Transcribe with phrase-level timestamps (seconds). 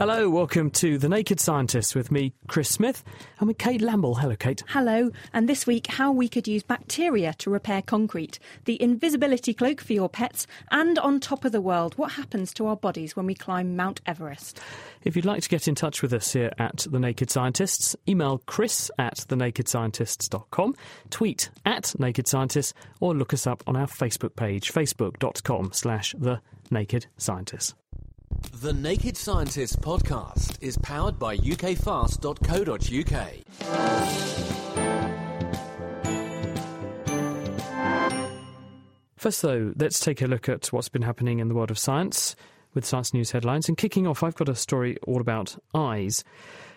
[0.00, 3.04] Hello, welcome to The Naked Scientist with me, Chris Smith,
[3.38, 4.16] and with Kate Lamble.
[4.16, 4.64] Hello, Kate.
[4.68, 9.82] Hello, and this week, how we could use bacteria to repair concrete, the invisibility cloak
[9.82, 13.26] for your pets, and on top of the world, what happens to our bodies when
[13.26, 14.58] we climb Mount Everest.
[15.04, 18.38] If you'd like to get in touch with us here at The Naked Scientists, email
[18.46, 20.76] chris at thenakedscientists.com,
[21.10, 26.40] tweet at Naked Scientists, or look us up on our Facebook page, facebook.com slash The
[26.70, 27.74] Naked Scientists.
[28.40, 32.20] The Naked Scientists podcast is powered by ukfast.co.uk.
[39.16, 42.34] First, though, let's take a look at what's been happening in the world of science
[42.74, 43.68] with Science News headlines.
[43.68, 46.24] And kicking off, I've got a story all about eyes.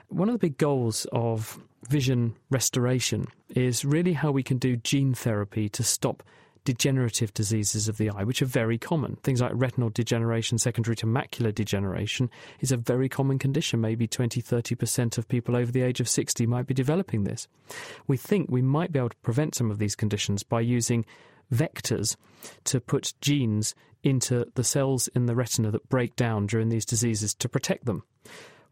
[0.09, 5.13] One of the big goals of vision restoration is really how we can do gene
[5.13, 6.23] therapy to stop
[6.65, 9.17] degenerative diseases of the eye, which are very common.
[9.23, 13.81] Things like retinal degeneration, secondary to macular degeneration, is a very common condition.
[13.81, 17.47] Maybe 20, 30% of people over the age of 60 might be developing this.
[18.07, 21.05] We think we might be able to prevent some of these conditions by using
[21.53, 22.15] vectors
[22.65, 27.33] to put genes into the cells in the retina that break down during these diseases
[27.35, 28.03] to protect them.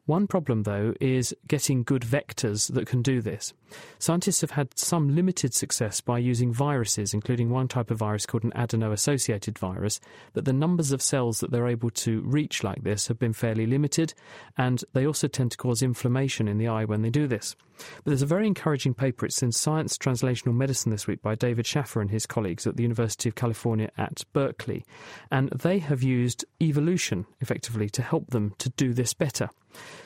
[0.08, 3.54] One problem, though, is getting good vectors that can do this.
[4.00, 8.44] Scientists have had some limited success by using viruses, including one type of virus called
[8.44, 10.00] an adeno associated virus,
[10.34, 13.68] but the numbers of cells that they're able to reach like this have been fairly
[13.68, 14.16] limited,
[14.58, 17.56] and they also tend to cause inflammation in the eye when they do this.
[17.78, 21.68] But there's a very encouraging paper, it's in Science Translational Medicine this week by David
[21.68, 24.84] Schaffer and his colleagues at the University of California at Berkeley,
[25.30, 29.50] and they have used evolution effectively to help them to do this better.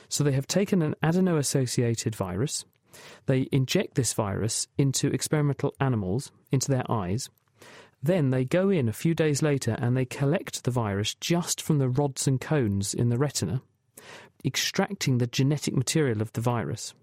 [0.09, 2.65] So they have taken an adeno associated virus,
[3.25, 7.29] they inject this virus into experimental animals, into their eyes.
[8.01, 11.79] Then they go in a few days later and they collect the virus just from
[11.79, 13.61] the rods and cones in the retina,
[14.43, 16.93] extracting the genetic material of the virus.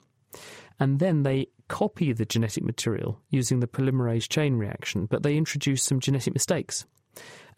[0.78, 5.82] And then they copy the genetic material using the polymerase chain reaction, but they introduce
[5.82, 6.86] some genetic mistakes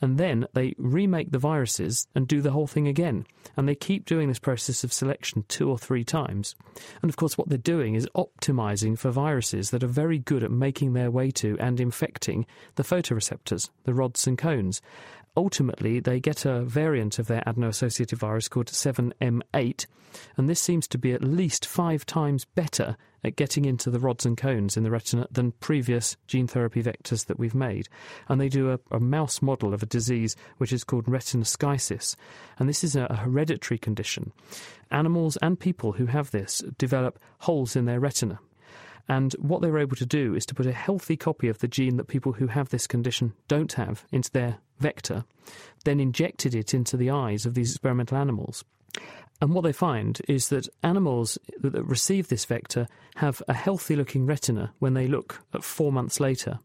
[0.00, 3.26] and then they remake the viruses and do the whole thing again.
[3.56, 6.54] And they keep doing this process of selection two or three times.
[7.02, 10.50] And of course, what they're doing is optimizing for viruses that are very good at
[10.50, 14.82] making their way to and infecting the photoreceptors, the rods and cones.
[15.36, 19.86] Ultimately, they get a variant of their adeno-associated virus called 7M8,
[20.36, 24.24] and this seems to be at least five times better at getting into the rods
[24.24, 27.88] and cones in the retina than previous gene therapy vectors that we've made.
[28.28, 32.14] And they do a, a mouse model of a disease which is called retinoschisis,
[32.58, 34.32] and this is a, a hereditary condition.
[34.92, 38.38] Animals and people who have this develop holes in their retina,
[39.08, 41.68] and what they were able to do is to put a healthy copy of the
[41.68, 45.24] gene that people who have this condition don't have into their vector,
[45.84, 48.64] then injected it into the eyes of these experimental animals.
[49.40, 54.26] And what they find is that animals that receive this vector have a healthy looking
[54.26, 56.60] retina when they look at four months later.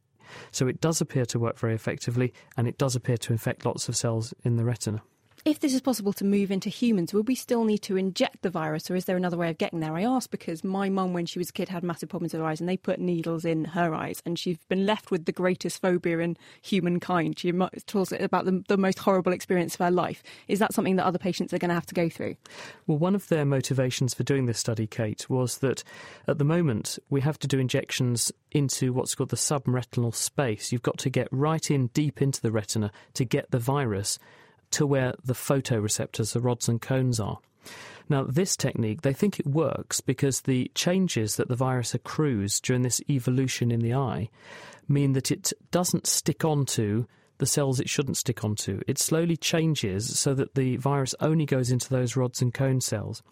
[0.52, 3.90] So it does appear to work very effectively and it does appear to infect lots
[3.90, 5.02] of cells in the retina.
[5.46, 8.50] If this is possible to move into humans, would we still need to inject the
[8.50, 9.96] virus, or is there another way of getting there?
[9.96, 12.48] I ask because my mum, when she was a kid, had massive problems with her
[12.48, 15.82] eyes, and they put needles in her eyes, and she's been left with the greatest
[15.82, 17.40] phobia in humankind.
[17.40, 17.54] She
[17.86, 20.22] talks about the, the most horrible experience of her life.
[20.50, 22.36] Is that something that other patients are going to have to go through?
[22.86, 25.84] Well, one of their motivations for doing this study, Kate, was that
[26.28, 30.74] at the moment we have to do injections into what's called the subretinal space.
[30.74, 34.20] You've got to get right in deep into the retina to get the virus
[34.72, 37.40] to where the photoreceptors, the rods and cones are.
[38.10, 42.82] Now, this technique, they think it works because the changes that the virus accrues during
[42.82, 44.30] this evolution in the eye
[44.88, 47.06] mean that it doesn't stick onto
[47.38, 48.82] the cells it shouldn't stick onto.
[48.88, 53.24] It slowly changes so that the virus only goes into those rods and cone cells.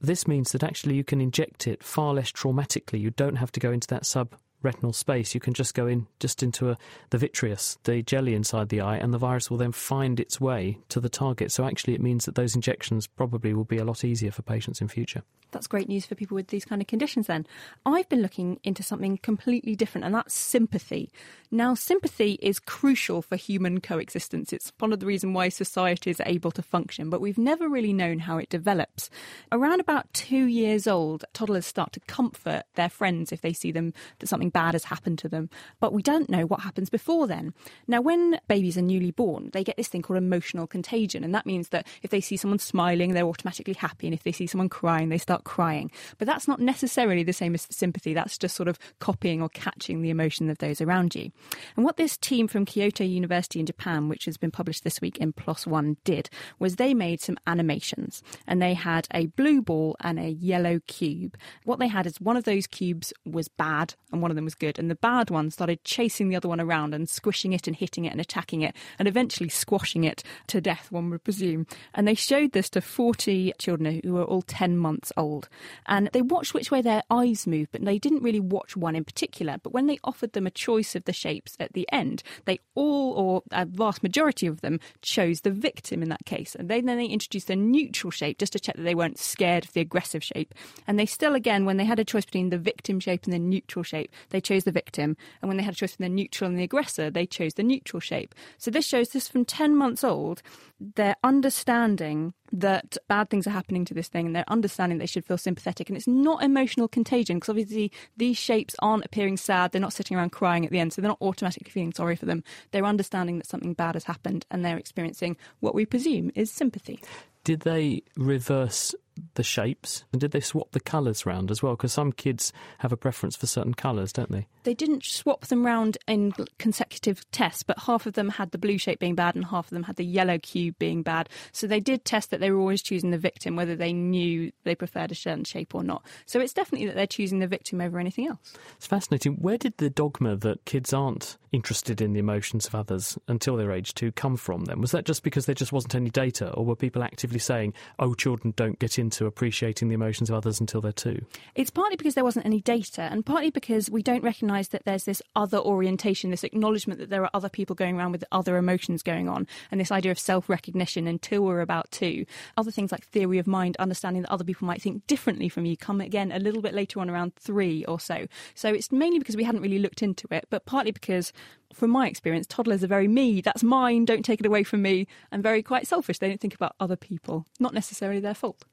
[0.00, 3.00] This means that actually you can inject it far less traumatically.
[3.00, 4.34] You don't have to go into that sub
[4.66, 6.76] retinal space, you can just go in just into a,
[7.10, 10.78] the vitreous, the jelly inside the eye, and the virus will then find its way
[10.88, 11.52] to the target.
[11.52, 14.80] So actually, it means that those injections probably will be a lot easier for patients
[14.80, 15.22] in future.
[15.52, 17.46] That's great news for people with these kind of conditions then.
[17.86, 21.10] I've been looking into something completely different, and that's sympathy.
[21.50, 24.52] Now, sympathy is crucial for human coexistence.
[24.52, 27.92] It's one of the reasons why society is able to function, but we've never really
[27.92, 29.08] known how it develops.
[29.52, 33.94] Around about two years old, toddlers start to comfort their friends if they see them
[34.18, 35.50] that something bad has happened to them,
[35.80, 37.52] but we don't know what happens before then.
[37.86, 41.44] Now, when babies are newly born, they get this thing called emotional contagion, and that
[41.44, 44.70] means that if they see someone smiling, they're automatically happy, and if they see someone
[44.70, 45.90] crying, they start crying.
[46.16, 50.00] But that's not necessarily the same as sympathy, that's just sort of copying or catching
[50.00, 51.30] the emotion of those around you.
[51.76, 55.18] And what this team from Kyoto University in Japan, which has been published this week
[55.18, 59.96] in PLOS One, did was they made some animations and they had a blue ball
[60.00, 61.36] and a yellow cube.
[61.64, 64.54] What they had is one of those cubes was bad and one of them was
[64.54, 64.78] good.
[64.78, 68.04] And the bad one started chasing the other one around and squishing it and hitting
[68.04, 71.66] it and attacking it and eventually squashing it to death, one would presume.
[71.94, 75.48] And they showed this to 40 children who were all 10 months old.
[75.86, 79.04] And they watched which way their eyes moved, but they didn't really watch one in
[79.04, 79.56] particular.
[79.62, 83.12] But when they offered them a choice of the shapes at the end, they all,
[83.12, 86.54] or a vast majority of them, chose the victim in that case.
[86.54, 89.64] And they, then they introduced a neutral shape just to check that they weren't scared
[89.64, 90.54] of the aggressive shape.
[90.86, 93.38] And they still, again, when they had a choice between the victim shape and the
[93.38, 95.16] neutral shape, they chose the victim.
[95.40, 97.62] And when they had a choice between the neutral and the aggressor, they chose the
[97.62, 98.34] neutral shape.
[98.58, 100.42] So this shows this from 10 months old,
[100.80, 105.24] their understanding that bad things are happening to this thing and they're understanding they should
[105.24, 105.88] feel sympathetic.
[105.88, 109.72] And it's not emotional contagion because obviously these shapes aren't appearing sad.
[109.72, 110.92] They're not sitting around crying at the end.
[110.92, 112.44] So they're not automatically feeling sorry for them.
[112.70, 117.00] They're understanding that something bad has happened and they're experiencing what we presume is sympathy.
[117.44, 118.94] Did they reverse
[119.34, 121.74] the shapes and did they swap the colours round as well?
[121.74, 124.46] Because some kids have a preference for certain colours, don't they?
[124.64, 128.78] They didn't swap them round in consecutive tests, but half of them had the blue
[128.78, 131.28] shape being bad and half of them had the yellow cube being bad.
[131.52, 134.74] So they did test that they were always choosing the victim, whether they knew they
[134.74, 136.04] preferred a certain shape or not.
[136.26, 138.54] So it's definitely that they're choosing the victim over anything else.
[138.76, 139.34] It's fascinating.
[139.34, 143.72] Where did the dogma that kids aren't interested in the emotions of others until they're
[143.72, 144.80] age two come from then?
[144.80, 148.14] Was that just because there just wasn't any data, or were people actively saying, oh,
[148.14, 151.24] children don't get into appreciating the emotions of others until they're two?
[151.54, 155.04] It's partly because there wasn't any data, and partly because we don't recognise that there's
[155.04, 159.02] this other orientation, this acknowledgement that there are other people going around with other emotions
[159.02, 162.26] going on, and this idea of self recognition until we're about two.
[162.56, 165.76] Other things like theory of mind, understanding that other people might think differently from you,
[165.76, 168.26] come again a little bit later on, around three or so.
[168.54, 171.32] So it's mainly because we hadn't really looked into it, but partly because
[171.72, 173.40] from my experience, toddlers are very me.
[173.40, 174.04] That's mine.
[174.04, 175.06] Don't take it away from me.
[175.30, 176.18] And very quite selfish.
[176.18, 177.46] They don't think about other people.
[177.60, 178.64] Not necessarily their fault.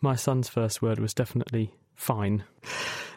[0.00, 2.44] My son's first word was definitely fine.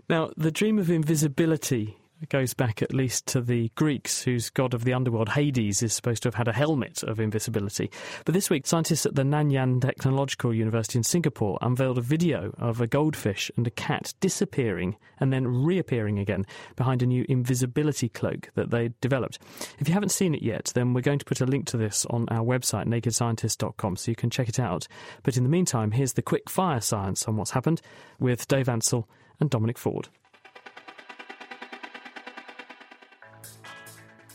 [0.10, 1.98] Now, the dream of invisibility
[2.30, 6.24] goes back at least to the Greeks, whose god of the underworld, Hades, is supposed
[6.24, 7.92] to have had a helmet of invisibility.
[8.26, 12.82] But this week, scientists at the Nanyang Technological University in Singapore unveiled a video of
[12.82, 18.50] a goldfish and a cat disappearing and then reappearing again behind a new invisibility cloak
[18.56, 19.40] that they developed.
[19.80, 22.06] If you haven't seen it yet, then we're going to put a link to this
[22.08, 24.88] on our website, nakedscientist.com, so you can check it out.
[25.24, 27.82] But in the meantime, here's the quick fire science on what's happened
[28.20, 29.08] with Dave Ansell
[29.40, 30.10] and Dominic Ford.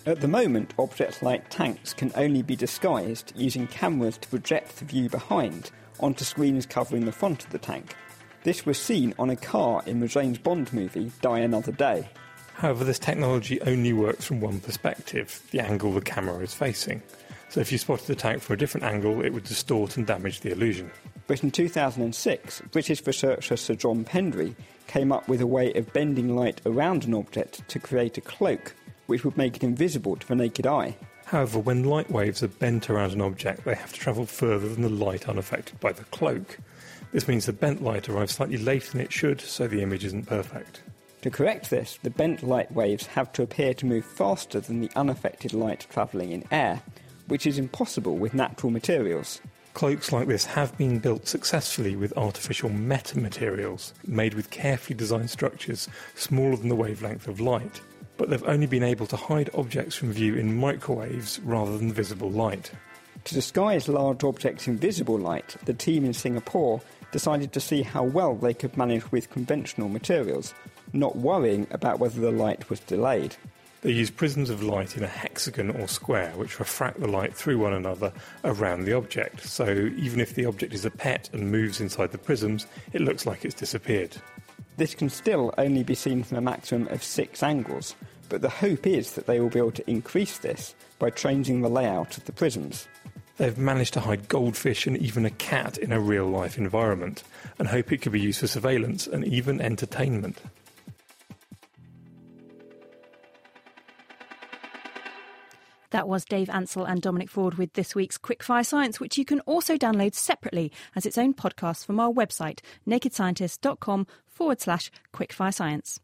[0.07, 4.85] At the moment, objects like tanks can only be disguised using cameras to project the
[4.85, 7.95] view behind onto screens covering the front of the tank.
[8.45, 12.09] This was seen on a car in the James Bond movie Die Another Day.
[12.55, 17.03] However, this technology only works from one perspective, the angle the camera is facing.
[17.51, 20.41] So if you spotted the tank from a different angle, it would distort and damage
[20.41, 20.91] the illusion.
[21.27, 24.55] But in 2006, British researcher Sir John Pendry
[24.87, 28.75] came up with a way of bending light around an object to create a cloak
[29.09, 30.95] which would make it invisible to the naked eye.
[31.25, 34.83] However, when light waves are bent around an object, they have to travel further than
[34.83, 36.59] the light unaffected by the cloak.
[37.11, 40.27] This means the bent light arrives slightly later than it should, so the image isn't
[40.27, 40.83] perfect.
[41.23, 44.91] To correct this, the bent light waves have to appear to move faster than the
[44.95, 46.83] unaffected light travelling in air,
[47.29, 49.41] which is impossible with natural materials.
[49.73, 55.89] Cloaks like this have been built successfully with artificial metamaterials, made with carefully designed structures
[56.15, 57.81] smaller than the wavelength of light
[58.19, 62.31] but they've only been able to hide objects from view in microwaves rather than visible
[62.31, 62.71] light.
[63.25, 66.83] To disguise large objects in visible light, the team in Singapore
[67.13, 70.53] decided to see how well they could manage with conventional materials,
[70.93, 73.37] not worrying about whether the light was delayed.
[73.81, 77.59] They use prisms of light in a hexagon or square which refract the light through
[77.59, 81.81] one another around the object, so even if the object is a pet and moves
[81.81, 84.17] inside the prisms, it looks like it's disappeared.
[84.79, 87.95] This can still only be seen from a maximum of six angles,
[88.29, 91.69] but the hope is that they will be able to increase this by changing the
[91.69, 92.89] layout of the prisms.
[93.37, 97.23] They've managed to hide goldfish and even a cat in a real life environment
[97.59, 100.39] and hope it could be used for surveillance and even entertainment.
[105.91, 109.41] That was Dave Ansell and Dominic Ford with this week's Quickfire Science, which you can
[109.41, 115.99] also download separately as its own podcast from our website, nakedscientist.com forward slash quickfire science.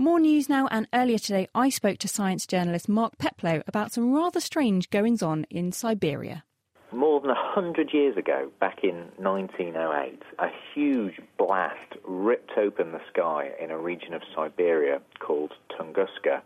[0.00, 4.12] More news now, and earlier today I spoke to science journalist Mark Peplow about some
[4.12, 6.44] rather strange goings on in Siberia.
[6.92, 13.50] More than 100 years ago, back in 1908, a huge blast ripped open the sky
[13.60, 16.42] in a region of Siberia called Tunguska.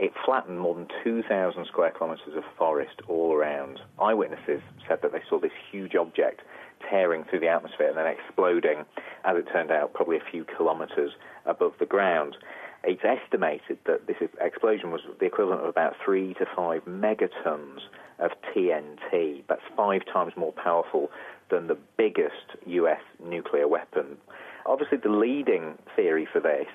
[0.00, 3.78] It flattened more than 2,000 square kilometres of forest all around.
[4.02, 6.40] Eyewitnesses said that they saw this huge object
[6.88, 8.84] tearing through the atmosphere and then exploding,
[9.24, 11.12] as it turned out, probably a few kilometres
[11.46, 12.36] above the ground.
[12.82, 17.80] It's estimated that this explosion was the equivalent of about three to five megatons
[18.18, 19.42] of TNT.
[19.48, 21.10] That's five times more powerful
[21.50, 24.16] than the biggest US nuclear weapon.
[24.66, 26.68] Obviously, the leading theory for this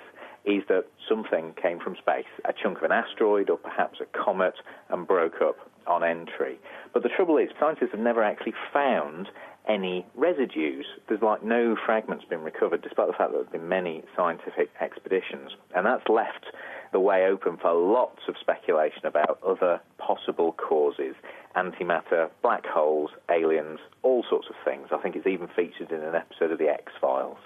[0.45, 4.53] is that something came from space, a chunk of an asteroid or perhaps a comet,
[4.89, 5.57] and broke up
[5.87, 6.59] on entry.
[6.93, 9.29] But the trouble is, scientists have never actually found
[9.67, 10.85] any residues.
[11.07, 14.69] There's like no fragments been recovered, despite the fact that there have been many scientific
[14.79, 15.51] expeditions.
[15.75, 16.45] And that's left
[16.91, 21.15] the way open for lots of speculation about other possible causes
[21.55, 24.89] antimatter, black holes, aliens, all sorts of things.
[24.91, 27.37] I think it's even featured in an episode of The X Files.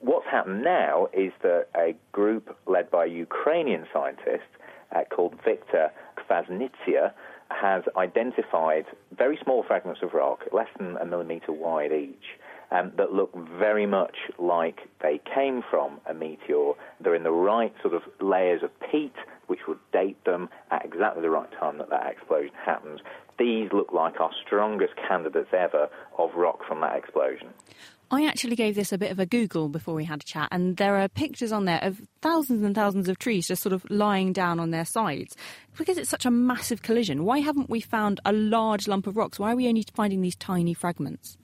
[0.00, 4.50] What's happened now is that a group led by a Ukrainian scientist
[4.94, 7.12] uh, called Viktor Kvasnitsia
[7.60, 12.38] has identified very small fragments of rock, less than a millimeter wide each,
[12.70, 16.72] um, that look very much like they came from a meteor.
[17.00, 19.14] They're in the right sort of layers of peat,
[19.46, 23.02] which would date them at exactly the right time that that explosion happened.
[23.38, 27.48] These look like our strongest candidates ever of rock from that explosion.
[28.10, 30.76] I actually gave this a bit of a Google before we had a chat, and
[30.76, 34.34] there are pictures on there of thousands and thousands of trees just sort of lying
[34.34, 35.34] down on their sides.
[35.78, 39.38] Because it's such a massive collision, why haven't we found a large lump of rocks?
[39.38, 41.38] Why are we only finding these tiny fragments?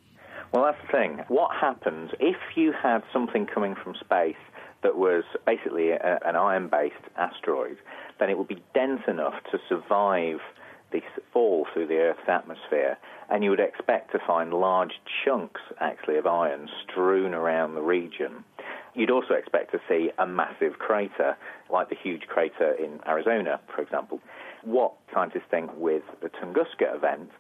[0.52, 1.24] Well, that's the thing.
[1.28, 4.36] What happens if you had something coming from space
[4.82, 7.78] that was basically a, an iron based asteroid?
[8.20, 10.40] Then it would be dense enough to survive
[10.90, 11.02] this
[11.32, 12.98] fall through the Earth's atmosphere,
[13.30, 18.44] and you would expect to find large chunks, actually, of iron strewn around the region.
[18.94, 21.36] You'd also expect to see a massive crater,
[21.70, 24.20] like the huge crater in Arizona, for example.
[24.64, 27.30] What scientists think with the Tunguska event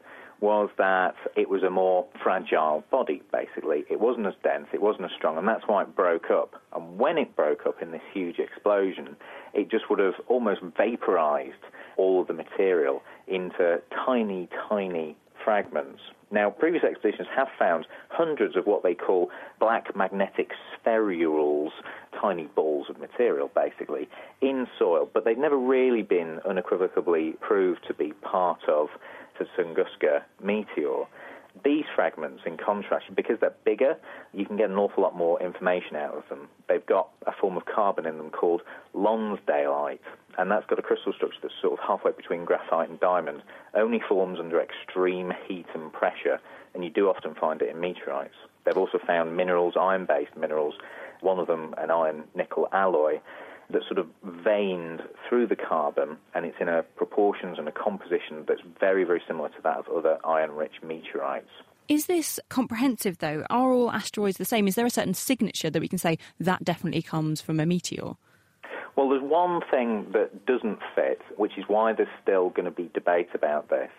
[0.40, 3.84] was that it was a more fragile body, basically.
[3.90, 6.54] It wasn't as dense, it wasn't as strong, and that's why it broke up.
[6.74, 9.16] And when it broke up in this huge explosion,
[9.52, 11.54] it just would have almost vaporized
[11.96, 16.00] all of the material into tiny, tiny fragments.
[16.30, 21.70] Now, previous expeditions have found hundreds of what they call black magnetic spherules,
[22.20, 24.08] tiny balls of material, basically,
[24.42, 28.88] in soil, but they've never really been unequivocally proved to be part of
[29.38, 31.04] the Tunguska meteor.
[31.64, 33.96] These fragments, in contrast, because they're bigger,
[34.32, 36.48] you can get an awful lot more information out of them.
[36.68, 38.62] They've got a form of carbon in them called
[38.94, 39.98] Lonsdaleite,
[40.36, 43.42] and that's got a crystal structure that's sort of halfway between graphite and diamond,
[43.74, 46.38] only forms under extreme heat and pressure,
[46.74, 48.36] and you do often find it in meteorites.
[48.64, 50.74] They've also found minerals, iron based minerals,
[51.20, 53.18] one of them an iron nickel alloy,
[53.70, 58.44] that's sort of veined through the carbon, and it's in a proportions and a composition
[58.46, 61.50] that's very, very similar to that of other iron-rich meteorites.
[61.88, 63.44] Is this comprehensive, though?
[63.48, 64.68] Are all asteroids the same?
[64.68, 68.12] Is there a certain signature that we can say that definitely comes from a meteor?
[68.96, 72.90] Well, there's one thing that doesn't fit, which is why there's still going to be
[72.92, 73.90] debate about this.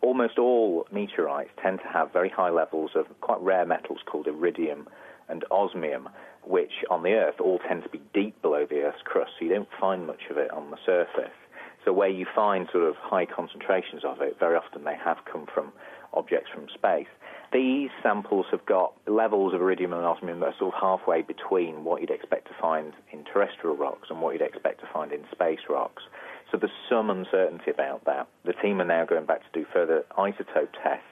[0.00, 4.88] Almost all meteorites tend to have very high levels of quite rare metals called iridium
[5.28, 6.08] and osmium,
[6.48, 9.54] which on the Earth all tend to be deep below the Earth's crust, so you
[9.54, 11.36] don't find much of it on the surface.
[11.84, 15.46] So where you find sort of high concentrations of it, very often they have come
[15.52, 15.72] from
[16.14, 17.06] objects from space.
[17.52, 21.84] These samples have got levels of iridium and osmium that are sort of halfway between
[21.84, 25.24] what you'd expect to find in terrestrial rocks and what you'd expect to find in
[25.30, 26.02] space rocks.
[26.50, 28.26] So there's some uncertainty about that.
[28.44, 31.04] The team are now going back to do further isotope tests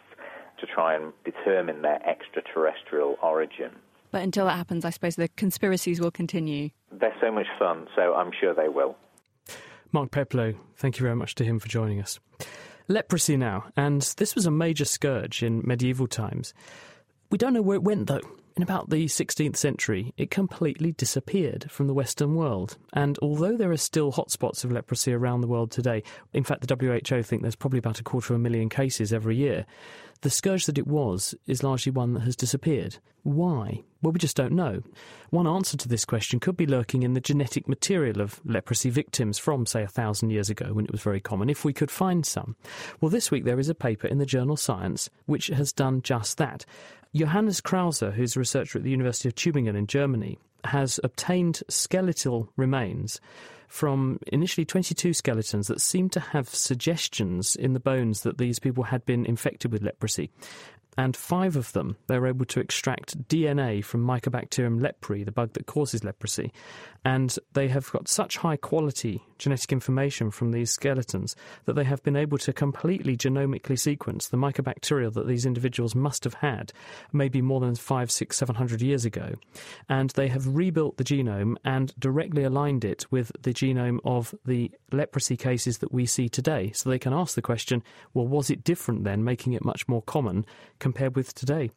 [0.60, 3.72] to try and determine their extraterrestrial origin.
[4.16, 6.70] But until that happens, I suppose the conspiracies will continue.
[6.90, 8.96] They're so much fun, so I'm sure they will.
[9.92, 12.18] Mark Peplow, thank you very much to him for joining us.
[12.88, 16.54] Leprosy now, and this was a major scourge in medieval times.
[17.30, 18.22] We don't know where it went though.
[18.56, 22.78] In about the 16th century, it completely disappeared from the Western world.
[22.94, 26.74] And although there are still hotspots of leprosy around the world today, in fact, the
[26.74, 29.66] WHO think there's probably about a quarter of a million cases every year,
[30.22, 32.96] the scourge that it was is largely one that has disappeared.
[33.24, 33.82] Why?
[34.00, 34.82] Well, we just don't know.
[35.28, 39.38] One answer to this question could be lurking in the genetic material of leprosy victims
[39.38, 42.24] from, say, a thousand years ago when it was very common, if we could find
[42.24, 42.56] some.
[43.02, 46.38] Well, this week there is a paper in the journal Science which has done just
[46.38, 46.64] that.
[47.16, 52.52] Johannes Krauser, who's a researcher at the University of Tübingen in Germany, has obtained skeletal
[52.56, 53.20] remains
[53.68, 58.84] from initially 22 skeletons that seem to have suggestions in the bones that these people
[58.84, 60.30] had been infected with leprosy
[60.98, 65.52] and five of them they were able to extract DNA from Mycobacterium leprae, the bug
[65.52, 66.52] that causes leprosy.
[67.04, 72.02] And they have got such high quality genetic information from these skeletons that they have
[72.02, 76.72] been able to completely genomically sequence the mycobacteria that these individuals must have had
[77.12, 79.34] maybe more than five, six, seven hundred years ago.
[79.88, 84.70] And they have rebuilt the genome and directly aligned it with the genome of the
[84.92, 86.72] leprosy cases that we see today.
[86.72, 87.82] So they can ask the question
[88.14, 90.46] well, was it different then, making it much more common?
[90.78, 91.70] compared with today?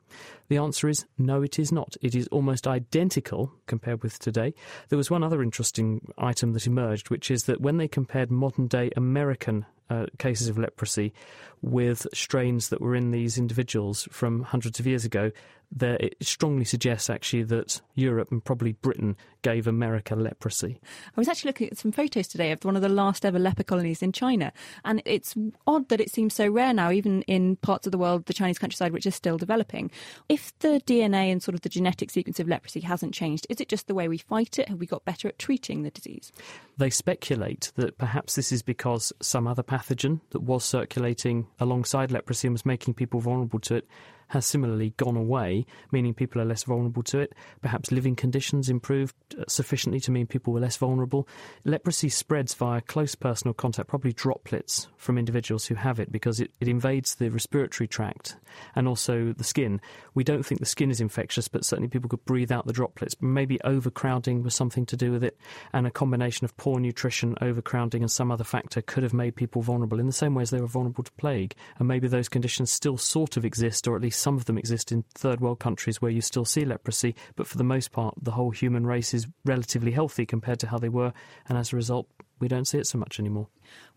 [0.50, 1.96] The answer is no, it is not.
[2.02, 4.54] It is almost identical compared with today.
[4.90, 8.68] There was one other interesting item that emerged, which is that when they compared modern
[8.68, 11.14] day American uh, cases of leprosy
[11.62, 15.32] with strains that were in these individuals from hundreds of years ago,
[15.72, 20.80] there, it strongly suggests actually that Europe and probably Britain gave America leprosy.
[21.16, 23.64] I was actually looking at some photos today of one of the last ever leper
[23.64, 24.52] colonies in China,
[24.84, 25.36] and it's
[25.68, 28.60] odd that it seems so rare now, even in parts of the world, the Chinese
[28.60, 29.92] countryside, which is still developing.
[30.28, 33.70] If the DNA and sort of the genetic sequence of leprosy hasn't changed, is it
[33.70, 34.70] just the way we fight it?
[34.70, 36.32] Have we got better at treating the disease?
[36.78, 42.48] They speculate that perhaps this is because some other pathogen that was circulating alongside leprosy
[42.48, 43.88] and was making people vulnerable to it
[44.30, 47.34] has similarly gone away, meaning people are less vulnerable to it.
[47.62, 51.28] Perhaps living conditions improved uh, sufficiently to mean people were less vulnerable.
[51.66, 56.52] Leprosy spreads via close personal contact, probably droplets from individuals who have it, because it,
[56.60, 58.38] it invades the respiratory tract
[58.76, 59.82] and also the skin.
[60.14, 63.16] We don't think the skin is infectious, but certainly people could breathe out the droplets.
[63.22, 65.38] Maybe overcrowding was something to do with it,
[65.74, 69.62] and a combination of poor nutrition, overcrowding, and some other factor could have made people
[69.62, 71.56] vulnerable in the same way as they were vulnerable to plague.
[71.78, 74.92] And maybe those conditions still sort of exist, or at least some of them exist
[74.92, 78.32] in third world countries where you still see leprosy, but for the most part, the
[78.32, 81.14] whole human race is relatively healthy compared to how they were,
[81.48, 82.08] and as a result,
[82.40, 83.48] we don't see it so much anymore.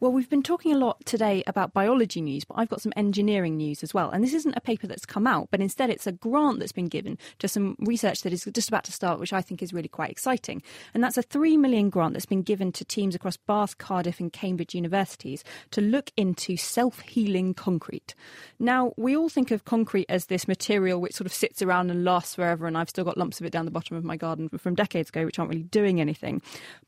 [0.00, 3.56] Well, we've been talking a lot today about biology news, but I've got some engineering
[3.56, 4.10] news as well.
[4.10, 6.88] And this isn't a paper that's come out, but instead it's a grant that's been
[6.88, 9.88] given to some research that is just about to start, which I think is really
[9.88, 10.60] quite exciting.
[10.92, 14.32] And that's a three million grant that's been given to teams across Bath, Cardiff, and
[14.32, 18.14] Cambridge universities to look into self healing concrete.
[18.58, 22.04] Now, we all think of concrete as this material which sort of sits around and
[22.04, 24.48] lasts forever, and I've still got lumps of it down the bottom of my garden
[24.58, 26.42] from decades ago, which aren't really doing anything.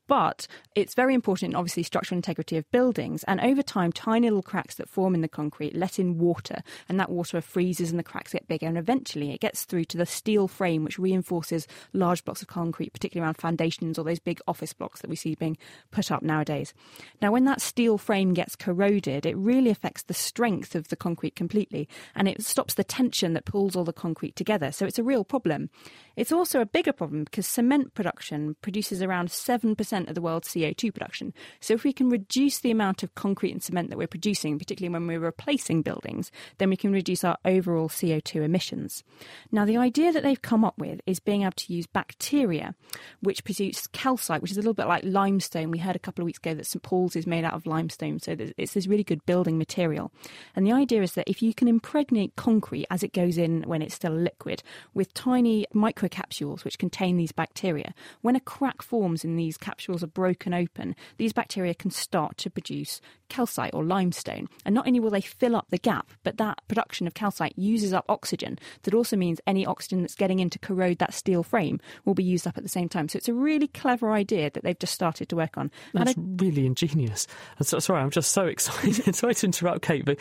[0.06, 3.22] But it's very important obviously structural integrity of buildings.
[3.28, 6.98] And over time, tiny little cracks that form in the concrete let in water, and
[6.98, 8.66] that water freezes and the cracks get bigger.
[8.66, 12.92] And eventually, it gets through to the steel frame, which reinforces large blocks of concrete,
[12.92, 15.56] particularly around foundations or those big office blocks that we see being
[15.92, 16.74] put up nowadays.
[17.22, 21.36] Now, when that steel frame gets corroded, it really affects the strength of the concrete
[21.36, 24.72] completely, and it stops the tension that pulls all the concrete together.
[24.72, 25.70] So it's a real problem.
[26.16, 30.92] It's also a bigger problem because cement production produces around 7% of the world's CO2
[30.92, 31.32] production.
[31.60, 34.92] So if we can reduce the amount of concrete and cement that we're producing, particularly
[34.92, 39.04] when we're replacing buildings, then we can reduce our overall CO2 emissions.
[39.52, 42.74] Now, the idea that they've come up with is being able to use bacteria
[43.20, 45.70] which produce calcite, which is a little bit like limestone.
[45.70, 48.18] We heard a couple of weeks ago that St Paul's is made out of limestone,
[48.18, 50.10] so it's this really good building material.
[50.56, 53.82] And the idea is that if you can impregnate concrete as it goes in when
[53.82, 54.62] it's still liquid
[54.94, 60.08] with tiny microcapsules which contain these bacteria, when a crack forms in these capsules are
[60.08, 64.48] broken open, these bacteria can start to produce calcite or limestone.
[64.64, 67.92] And not only will they fill up the gap, but that production of calcite uses
[67.92, 68.58] up oxygen.
[68.82, 72.24] That also means any oxygen that's getting in to corrode that steel frame will be
[72.24, 73.08] used up at the same time.
[73.08, 75.70] So it's a really clever idea that they've just started to work on.
[75.92, 77.26] That's I, really ingenious.
[77.62, 79.14] So, sorry, I'm just so excited.
[79.14, 80.18] sorry to interrupt, Kate, but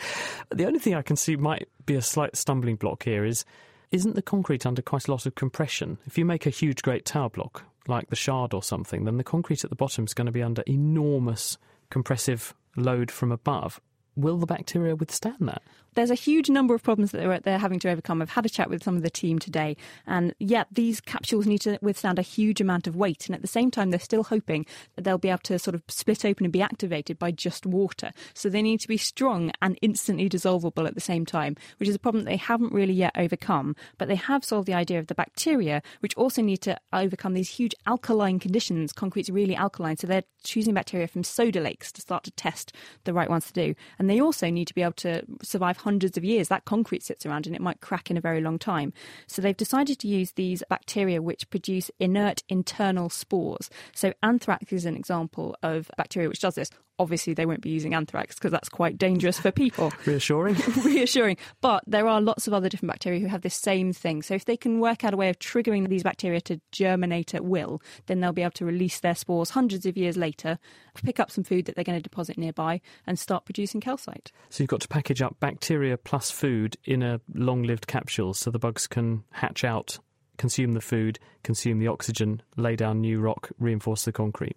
[0.50, 3.44] the only thing I can see might be a slight stumbling block here is
[3.90, 5.98] isn't the concrete under quite a lot of compression?
[6.04, 9.24] If you make a huge, great tower block, like the Shard or something, then the
[9.24, 11.58] concrete at the bottom is going to be under enormous
[11.90, 13.80] compressive load from above.
[14.16, 15.62] Will the bacteria withstand that?
[15.94, 18.20] There's a huge number of problems that they're, having to overcome.
[18.20, 19.76] I've had a chat with some of the team today,
[20.06, 23.26] and yet these capsules need to withstand a huge amount of weight.
[23.26, 25.82] And at the same time, they're still hoping that they'll be able to sort of
[25.88, 28.12] split open and be activated by just water.
[28.34, 31.94] So they need to be strong and instantly dissolvable at the same time, which is
[31.94, 33.76] a problem that they haven't really yet overcome.
[33.96, 37.48] But they have solved the idea of the bacteria, which also need to overcome these
[37.48, 38.92] huge alkaline conditions.
[38.92, 43.14] Concrete's really alkaline, so they're choosing bacteria from soda lakes to start to test the
[43.14, 43.74] right ones to do.
[43.98, 46.48] And they also need to be able to survive hundreds of years.
[46.48, 48.92] That concrete sits around and it might crack in a very long time.
[49.26, 53.70] So they've decided to use these bacteria which produce inert internal spores.
[53.94, 57.94] So anthrax is an example of bacteria which does this obviously they won't be using
[57.94, 59.92] anthrax because that's quite dangerous for people.
[60.06, 60.56] Reassuring.
[60.84, 61.36] Reassuring.
[61.60, 64.22] But there are lots of other different bacteria who have this same thing.
[64.22, 67.44] So if they can work out a way of triggering these bacteria to germinate at
[67.44, 70.58] will, then they'll be able to release their spores hundreds of years later,
[71.02, 74.30] pick up some food that they're going to deposit nearby, and start producing calcite.
[74.50, 78.50] So you've got to package up bacteria plus food in a long lived capsule so
[78.50, 79.98] the bugs can hatch out,
[80.36, 84.56] consume the food, consume the oxygen, lay down new rock, reinforce the concrete.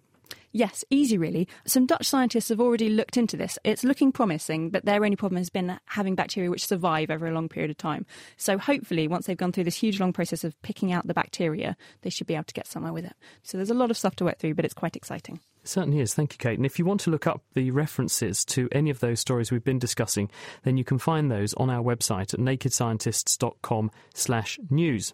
[0.52, 1.46] Yes, easy really.
[1.66, 3.58] Some Dutch scientists have already looked into this.
[3.64, 7.32] It's looking promising, but their only problem has been having bacteria which survive over a
[7.32, 8.06] long period of time.
[8.36, 11.76] So hopefully, once they've gone through this huge long process of picking out the bacteria,
[12.02, 13.14] they should be able to get somewhere with it.
[13.42, 15.40] So there's a lot of stuff to work through, but it's quite exciting.
[15.62, 16.14] It certainly is.
[16.14, 16.58] Thank you, Kate.
[16.58, 19.64] And if you want to look up the references to any of those stories we've
[19.64, 20.30] been discussing,
[20.62, 25.12] then you can find those on our website at nakedscientists.com slash news.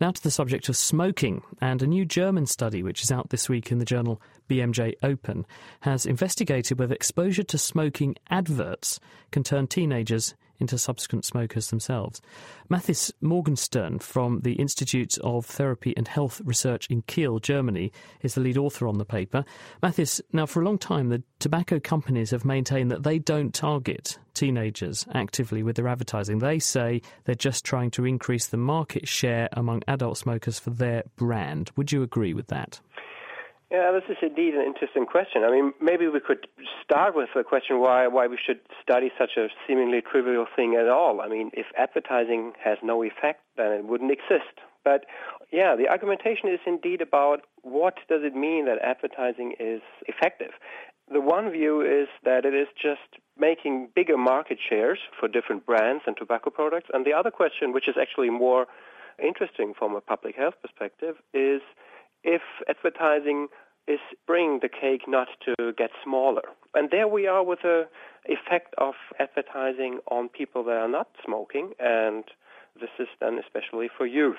[0.00, 3.48] Now to the subject of smoking, and a new German study, which is out this
[3.48, 5.44] week in the journal BMJ Open,
[5.80, 9.00] has investigated whether exposure to smoking adverts
[9.32, 12.20] can turn teenagers into subsequent smokers themselves.
[12.68, 17.92] Mathis Morgenstern from the Institute of Therapy and Health Research in Kiel, Germany,
[18.22, 19.44] is the lead author on the paper.
[19.82, 24.18] Mathis, now for a long time, the tobacco companies have maintained that they don't target
[24.34, 26.38] teenagers actively with their advertising.
[26.38, 31.02] They say they're just trying to increase the market share among adult smokers for their
[31.16, 31.70] brand.
[31.76, 32.80] Would you agree with that?
[33.70, 35.44] Yeah, this is indeed an interesting question.
[35.44, 36.46] I mean, maybe we could
[36.82, 40.88] start with the question why why we should study such a seemingly trivial thing at
[40.88, 41.20] all.
[41.20, 44.56] I mean, if advertising has no effect, then it wouldn't exist.
[44.84, 45.04] But
[45.52, 50.52] yeah, the argumentation is indeed about what does it mean that advertising is effective.
[51.12, 56.04] The one view is that it is just making bigger market shares for different brands
[56.06, 56.88] and tobacco products.
[56.94, 58.66] And the other question, which is actually more
[59.22, 61.60] interesting from a public health perspective, is
[62.24, 63.48] if advertising
[63.86, 66.42] is bringing the cake not to get smaller.
[66.74, 67.88] And there we are with the
[68.26, 72.24] effect of advertising on people that are not smoking, and
[72.78, 74.36] this is then especially for youth.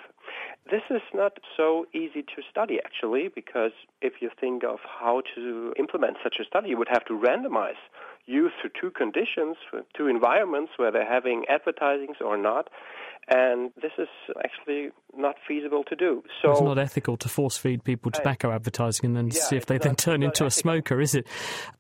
[0.70, 5.74] This is not so easy to study actually, because if you think of how to
[5.78, 7.82] implement such a study, you would have to randomize
[8.28, 9.58] youth to two conditions,
[9.98, 12.70] two environments where they're having advertisings or not.
[13.28, 14.08] And this is
[14.44, 16.24] actually not feasible to do.
[16.42, 19.66] So it's not ethical to force feed people tobacco advertising and then yeah, see if
[19.66, 20.48] they then not, turn into ethical.
[20.48, 21.28] a smoker, is it?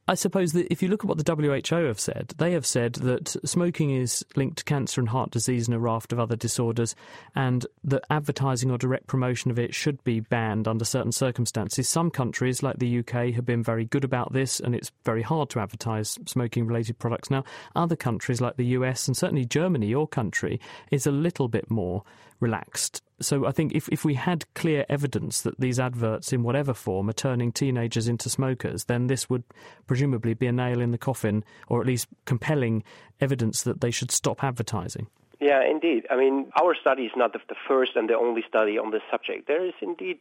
[0.08, 2.93] I suppose that if you look at what the WHO have said, they have said
[2.95, 6.95] that smoking is linked to cancer and heart disease and a raft of other disorders,
[7.36, 11.88] and that advertising or direct promotion of it should be banned under certain circumstances.
[11.88, 15.52] Some countries, like the UK, have been very good about this, and it's very hard
[15.52, 17.43] to advertise smoking related products now.
[17.75, 22.04] Other countries, like the US and certainly Germany, your country, is a little bit more
[22.39, 23.04] relaxed.
[23.22, 27.10] So I think if, if we had clear evidence that these adverts, in whatever form,
[27.10, 29.44] are turning teenagers into smokers, then this would
[29.88, 32.84] presumably be a nail in the coffin, or at least compelling
[33.20, 35.08] evidence that they should stop advertising.
[35.39, 36.06] Yeah, indeed.
[36.10, 39.48] I mean, our study is not the first and the only study on this subject.
[39.48, 40.20] There is indeed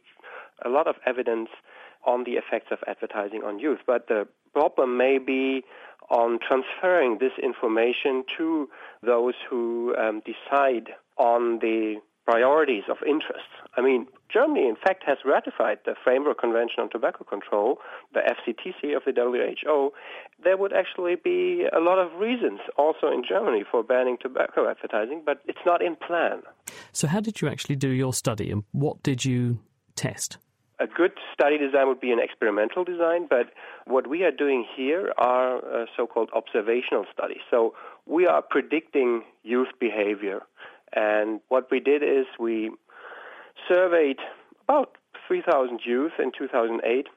[0.63, 1.49] a lot of evidence
[2.05, 5.63] on the effects of advertising on youth, but the problem may be
[6.09, 8.67] on transferring this information to
[9.03, 11.95] those who um, decide on the
[12.25, 13.49] priorities of interest.
[13.75, 17.79] I mean, Germany, in fact, has ratified the Framework Convention on Tobacco Control,
[18.13, 19.91] the FCTC of the WHO.
[20.43, 25.23] There would actually be a lot of reasons also in Germany for banning tobacco advertising,
[25.25, 26.41] but it's not in plan.
[26.91, 29.59] So, how did you actually do your study and what did you
[29.95, 30.37] test?
[30.79, 33.47] A good study design would be an experimental design, but
[33.85, 37.41] what we are doing here are uh, so called observational studies.
[37.51, 37.73] So,
[38.05, 40.41] we are predicting youth behavior.
[40.93, 42.71] And what we did is we
[43.67, 44.17] surveyed
[44.67, 47.07] about 3,000 youth in 2008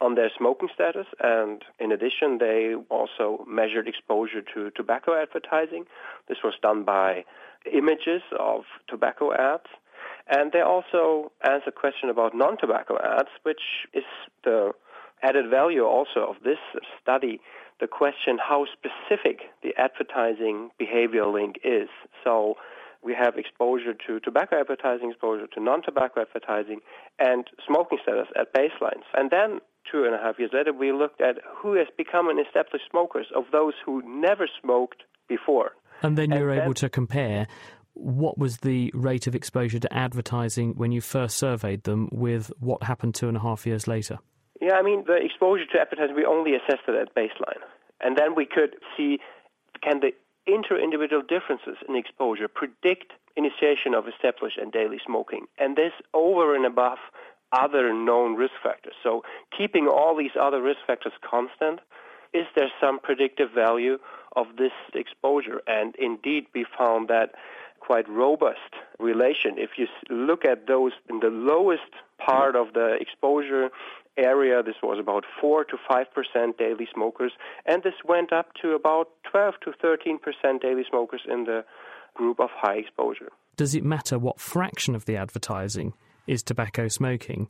[0.00, 5.84] on their smoking status, and in addition, they also measured exposure to tobacco advertising.
[6.26, 7.24] This was done by
[7.70, 9.68] images of tobacco ads.
[10.30, 13.60] And they also asked a question about non tobacco ads, which
[13.92, 14.04] is
[14.44, 14.72] the
[15.22, 16.58] added value also of this
[17.02, 17.40] study
[17.80, 21.88] the question how specific the advertising behavior link is.
[22.22, 22.54] So
[23.02, 26.80] we have exposure to tobacco advertising, exposure to non-tobacco advertising,
[27.18, 29.08] and smoking status at baselines.
[29.14, 32.38] And then two and a half years later, we looked at who has become an
[32.38, 35.72] established smokers of those who never smoked before.
[36.02, 37.46] And then you're able to compare
[38.00, 42.82] what was the rate of exposure to advertising when you first surveyed them with what
[42.82, 44.18] happened two and a half years later.
[44.60, 47.62] Yeah, I mean, the exposure to advertising, we only assessed it at baseline.
[48.00, 49.18] And then we could see
[49.82, 50.12] can the
[50.46, 55.46] inter-individual differences in exposure predict initiation of established and daily smoking.
[55.58, 56.98] And this over and above
[57.52, 58.94] other known risk factors.
[59.02, 59.22] So
[59.56, 61.80] keeping all these other risk factors constant,
[62.32, 63.98] is there some predictive value
[64.36, 65.60] of this exposure?
[65.66, 67.30] And indeed, we found that
[67.80, 69.56] quite robust relation.
[69.56, 71.90] If you look at those in the lowest
[72.24, 73.70] part of the exposure
[74.16, 77.32] area, this was about 4 to 5% daily smokers,
[77.66, 81.64] and this went up to about 12 to 13% daily smokers in the
[82.14, 83.30] group of high exposure.
[83.56, 85.94] Does it matter what fraction of the advertising
[86.26, 87.48] is tobacco smoking?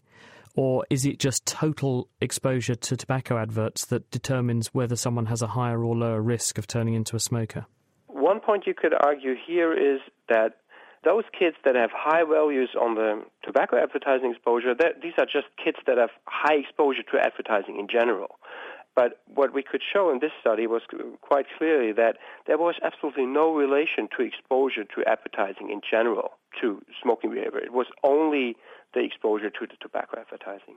[0.56, 5.48] Or is it just total exposure to tobacco adverts that determines whether someone has a
[5.48, 7.66] higher or lower risk of turning into a smoker?
[8.50, 10.56] Point you could argue here is that
[11.04, 15.76] those kids that have high values on the tobacco advertising exposure, these are just kids
[15.86, 18.40] that have high exposure to advertising in general.
[18.96, 20.82] But what we could show in this study was
[21.20, 22.16] quite clearly that
[22.48, 27.60] there was absolutely no relation to exposure to advertising in general to smoking behavior.
[27.60, 28.56] It was only
[28.94, 30.74] the exposure to the tobacco advertising.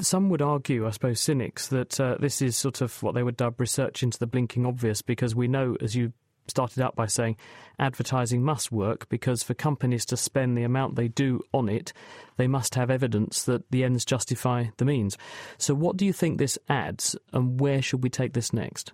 [0.00, 3.36] Some would argue, I suppose, cynics, that uh, this is sort of what they would
[3.36, 6.12] dub research into the blinking obvious because we know, as you
[6.50, 7.36] started out by saying,
[7.78, 11.92] advertising must work because for companies to spend the amount they do on it,
[12.36, 15.16] they must have evidence that the ends justify the means.
[15.56, 18.92] So, what do you think this adds, and where should we take this next?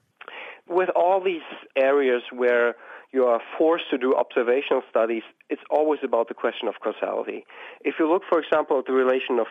[0.69, 2.75] with all these areas where
[3.13, 7.45] you are forced to do observational studies, it's always about the question of causality.
[7.83, 9.47] If you look, for example, at the relation of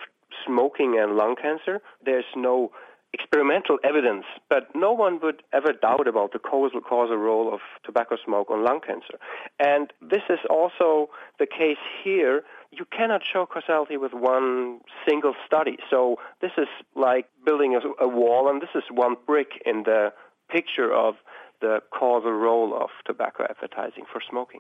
[0.45, 2.71] smoking and lung cancer, there's no
[3.15, 8.17] experimental evidence, but no one would ever doubt about the causal causal role of tobacco
[8.23, 9.17] smoke on lung cancer.
[9.59, 12.43] And this is also the case here.
[12.71, 15.77] You cannot show causality with one single study.
[15.89, 20.11] So this is like building a, a wall, and this is one brick in the
[20.49, 21.15] picture of
[21.61, 24.59] the causal role of tobacco advertising for smoking.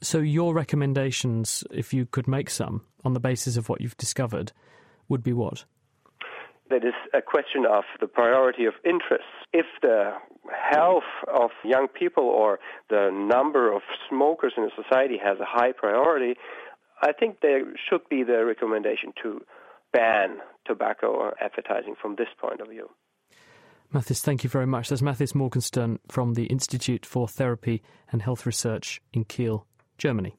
[0.00, 4.52] So, your recommendations, if you could make some on the basis of what you've discovered,
[5.08, 5.64] would be what?
[6.70, 9.32] That is a question of the priority of interests.
[9.52, 10.12] If the
[10.70, 12.58] health of young people or
[12.90, 16.34] the number of smokers in a society has a high priority,
[17.02, 19.40] I think there should be the recommendation to
[19.92, 22.90] ban tobacco advertising from this point of view.
[23.90, 24.90] Mathis, thank you very much.
[24.90, 30.36] That's Mathis Morgenstern from the Institute for Therapy and Health Research in Kiel, Germany.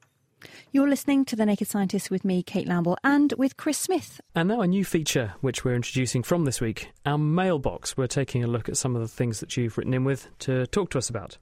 [0.72, 4.20] You're listening to The Naked Scientist with me, Kate Lamble, and with Chris Smith.
[4.34, 7.96] And now a new feature which we're introducing from this week our mailbox.
[7.96, 10.66] We're taking a look at some of the things that you've written in with to
[10.68, 11.38] talk to us about.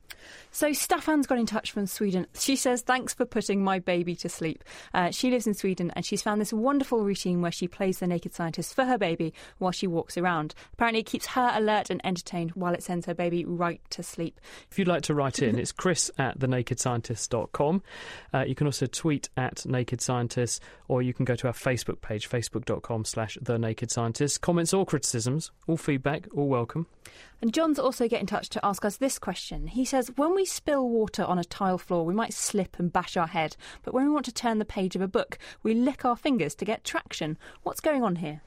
[0.51, 2.27] So Staffan's got in touch from Sweden.
[2.35, 6.05] She says, "Thanks for putting my baby to sleep." Uh, she lives in Sweden and
[6.05, 9.71] she's found this wonderful routine where she plays the naked scientist for her baby while
[9.73, 10.55] she walks around.
[10.73, 14.41] Apparently, it keeps her alert and entertained while it sends her baby right to sleep.
[14.71, 17.83] If you'd like to write in, it's chris at thenakedscientist.com.
[18.35, 22.01] Uh, you can also tweet at Naked Scientists, or you can go to our Facebook
[22.01, 24.39] page, facebook.com slash The Naked Scientists.
[24.39, 26.87] Comments or criticisms, all feedback, all welcome.
[27.41, 29.69] And John's also get in touch to ask us this question.
[29.69, 33.17] He says, When we spill water on a tile floor, we might slip and bash
[33.17, 36.05] our head, but when we want to turn the page of a book, we lick
[36.05, 37.39] our fingers to get traction.
[37.63, 38.41] What's going on here?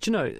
[0.00, 0.34] Do you know,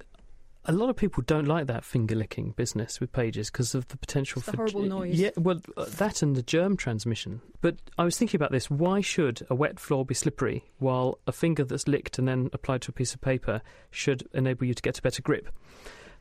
[0.67, 3.97] a lot of people don't like that finger licking business with pages because of the
[3.97, 5.19] potential the for horrible noise.
[5.19, 7.41] Yeah, well, uh, that and the germ transmission.
[7.61, 8.71] But I was thinking about this.
[8.71, 12.83] Why should a wet floor be slippery while a finger that's licked and then applied
[12.83, 15.49] to a piece of paper should enable you to get a better grip?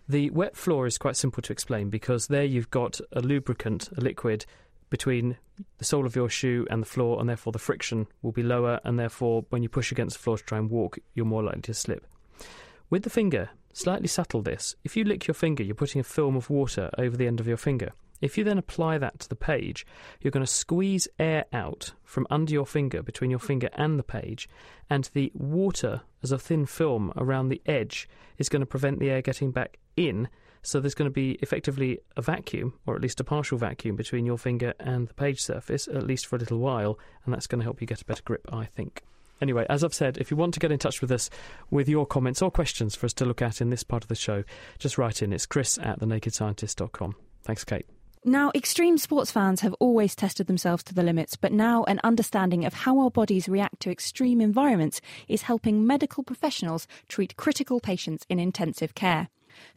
[0.07, 4.01] The wet floor is quite simple to explain because there you've got a lubricant, a
[4.01, 4.45] liquid,
[4.89, 5.37] between
[5.77, 8.79] the sole of your shoe and the floor, and therefore the friction will be lower,
[8.83, 11.61] and therefore when you push against the floor to try and walk, you're more likely
[11.61, 12.07] to slip.
[12.89, 13.49] With the finger,
[13.79, 14.75] slightly subtle this.
[14.83, 17.47] If you lick your finger, you're putting a film of water over the end of
[17.47, 17.91] your finger.
[18.21, 19.85] If you then apply that to the page,
[20.19, 24.03] you're going to squeeze air out from under your finger, between your finger and the
[24.03, 24.49] page,
[24.89, 29.09] and the water as a thin film around the edge is going to prevent the
[29.09, 30.27] air getting back in.
[30.61, 34.25] So there's going to be effectively a vacuum, or at least a partial vacuum, between
[34.25, 37.59] your finger and the page surface, at least for a little while, and that's going
[37.59, 39.03] to help you get a better grip, I think.
[39.41, 41.29] Anyway, as I've said, if you want to get in touch with us
[41.69, 44.15] with your comments or questions for us to look at in this part of the
[44.15, 44.43] show,
[44.77, 45.33] just write in.
[45.33, 47.15] It's chris at thenakedscientist.com.
[47.43, 47.85] Thanks, Kate.
[48.25, 52.65] Now, extreme sports fans have always tested themselves to the limits, but now an understanding
[52.65, 54.99] of how our bodies react to extreme environments
[55.29, 59.29] is helping medical professionals treat critical patients in intensive care.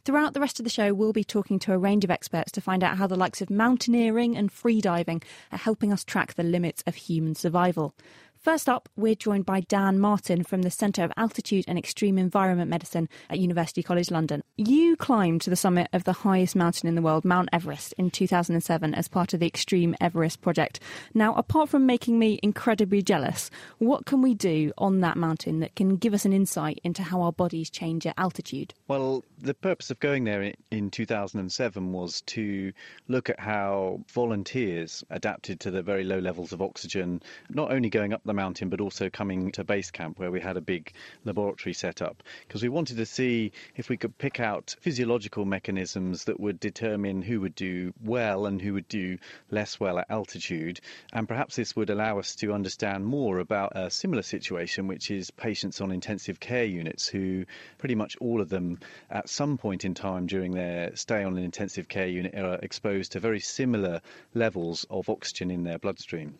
[0.03, 2.61] Throughout the rest of the show, we'll be talking to a range of experts to
[2.61, 5.23] find out how the likes of mountaineering and freediving
[5.53, 7.95] are helping us track the limits of human survival.
[8.43, 12.69] First up, we're joined by Dan Martin from the Centre of Altitude and Extreme Environment
[12.69, 14.43] Medicine at University College London.
[14.57, 18.11] You climbed to the summit of the highest mountain in the world, Mount Everest, in
[18.11, 20.81] 2007 as part of the Extreme Everest project.
[21.13, 25.77] Now, apart from making me incredibly jealous, what can we do on that mountain that
[25.77, 28.73] can give us an insight into how our bodies change at altitude?
[28.89, 32.73] Well, the purpose of going there in 2007 was to
[33.07, 38.11] look at how volunteers adapted to the very low levels of oxygen, not only going
[38.11, 40.91] up the the mountain, but also coming to base camp where we had a big
[41.23, 46.23] laboratory set up because we wanted to see if we could pick out physiological mechanisms
[46.23, 49.17] that would determine who would do well and who would do
[49.51, 50.79] less well at altitude.
[51.13, 55.29] And perhaps this would allow us to understand more about a similar situation, which is
[55.29, 57.45] patients on intensive care units who
[57.77, 58.79] pretty much all of them
[59.11, 63.11] at some point in time during their stay on an intensive care unit are exposed
[63.11, 64.01] to very similar
[64.33, 66.33] levels of oxygen in their bloodstream.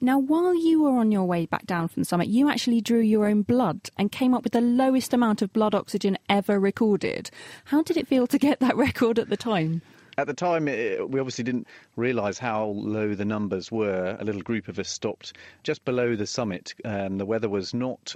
[0.00, 3.00] Now, while you were on your way back down from the summit, you actually drew
[3.00, 7.28] your own blood and came up with the lowest amount of blood oxygen ever recorded.
[7.64, 9.82] How did it feel to get that record at the time?
[10.16, 11.66] At the time, we obviously didn't
[11.96, 14.16] realise how low the numbers were.
[14.20, 15.32] A little group of us stopped
[15.64, 16.72] just below the summit.
[16.84, 18.14] Um, the weather was not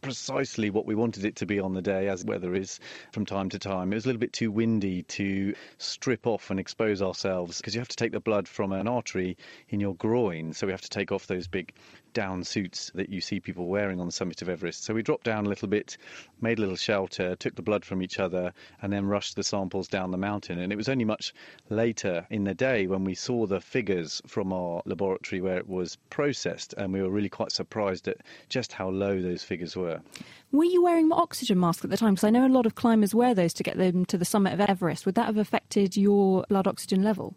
[0.00, 2.80] precisely what we wanted it to be on the day, as weather is
[3.12, 3.92] from time to time.
[3.92, 7.80] It was a little bit too windy to strip off and expose ourselves because you
[7.80, 9.36] have to take the blood from an artery
[9.68, 10.52] in your groin.
[10.52, 11.74] So we have to take off those big
[12.14, 14.84] down suits that you see people wearing on the summit of Everest.
[14.84, 15.98] So we dropped down a little bit,
[16.40, 19.88] made a little shelter, took the blood from each other, and then rushed the samples
[19.88, 20.58] down the mountain.
[20.58, 21.34] And it was only much
[21.68, 25.96] later in the day when we saw the figures from our laboratory where it was
[26.08, 30.00] processed, and we were really quite surprised at just how low those figures were.
[30.52, 32.14] Were you wearing oxygen mask at the time?
[32.14, 34.52] Because I know a lot of climbers wear those to get them to the summit
[34.52, 35.04] of Everest.
[35.04, 37.34] Would that have affected your blood oxygen level?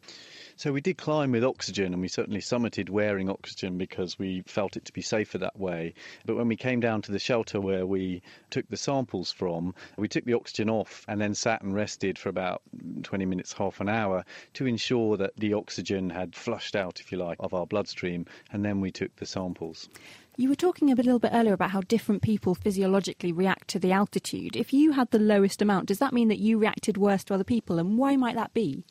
[0.58, 4.76] So we did climb with oxygen and we certainly summited wearing oxygen because we felt
[4.76, 5.94] it to be safer that way.
[6.26, 10.08] But when we came down to the shelter where we took the samples from, we
[10.08, 12.64] took the oxygen off and then sat and rested for about
[13.04, 17.20] 20 minutes, half an hour to ensure that the oxygen had flushed out, if you
[17.20, 18.26] like, of our bloodstream.
[18.52, 19.88] And then we took the samples.
[20.38, 23.92] You were talking a little bit earlier about how different people physiologically react to the
[23.92, 24.56] altitude.
[24.56, 27.44] If you had the lowest amount, does that mean that you reacted worse to other
[27.44, 27.78] people?
[27.78, 28.84] And why might that be?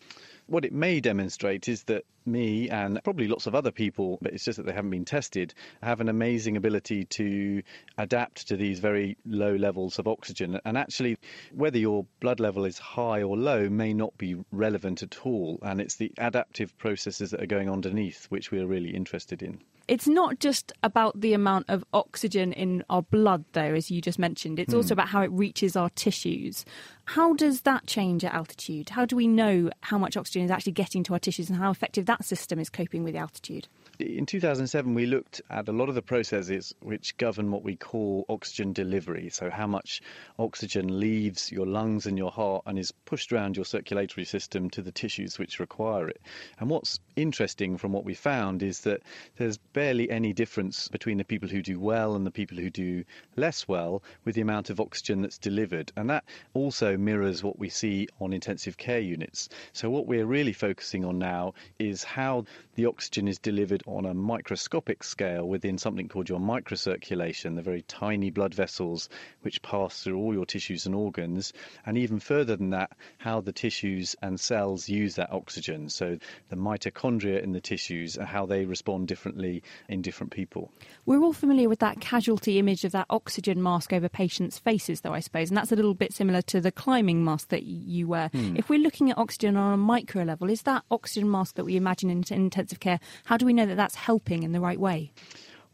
[0.49, 4.45] What it may demonstrate is that me and probably lots of other people, but it's
[4.45, 7.63] just that they haven't been tested, have an amazing ability to
[7.99, 10.61] adapt to these very low levels of oxygen.
[10.65, 11.19] And actually,
[11.53, 15.59] whether your blood level is high or low may not be relevant at all.
[15.63, 19.63] And it's the adaptive processes that are going underneath which we're really interested in.
[19.89, 24.19] It's not just about the amount of oxygen in our blood, though, as you just
[24.19, 24.59] mentioned.
[24.59, 24.79] It's hmm.
[24.79, 26.65] also about how it reaches our tissues.
[27.05, 28.91] How does that change at altitude?
[28.91, 31.71] How do we know how much oxygen is actually getting to our tissues and how
[31.71, 33.69] effective that system is coping with the altitude?
[33.99, 38.27] In 2007, we looked at a lot of the processes which govern what we call
[38.29, 39.31] oxygen delivery.
[39.31, 40.03] So, how much
[40.39, 44.83] oxygen leaves your lungs and your heart and is pushed around your circulatory system to
[44.83, 46.21] the tissues which require it.
[46.59, 49.01] And what's interesting from what we found is that
[49.37, 53.03] there's barely any difference between the people who do well and the people who do
[53.35, 55.91] less well with the amount of oxygen that's delivered.
[55.97, 59.49] And that also mirrors what we see on intensive care units.
[59.73, 64.15] So, what we're really focusing on now is how the oxygen is delivered on a
[64.15, 69.09] microscopic scale within something called your microcirculation, the very tiny blood vessels
[69.43, 71.53] which pass through all your tissues and organs,
[71.85, 75.89] and even further than that, how the tissues and cells use that oxygen.
[75.89, 76.19] So
[76.49, 80.73] the mitochondria in the tissues and how they respond differently in different people.
[81.05, 85.15] We're all familiar with that casualty image of that oxygen mask over patients' faces, though,
[85.15, 88.29] I suppose, and that's a little bit similar to the climbing mask that you wear.
[88.29, 88.57] Hmm.
[88.57, 91.77] If we're looking at oxygen on a micro level, is that oxygen mask that we
[91.77, 94.81] imagine in intensive care, how do we know that that that's helping in the right
[94.81, 95.13] way?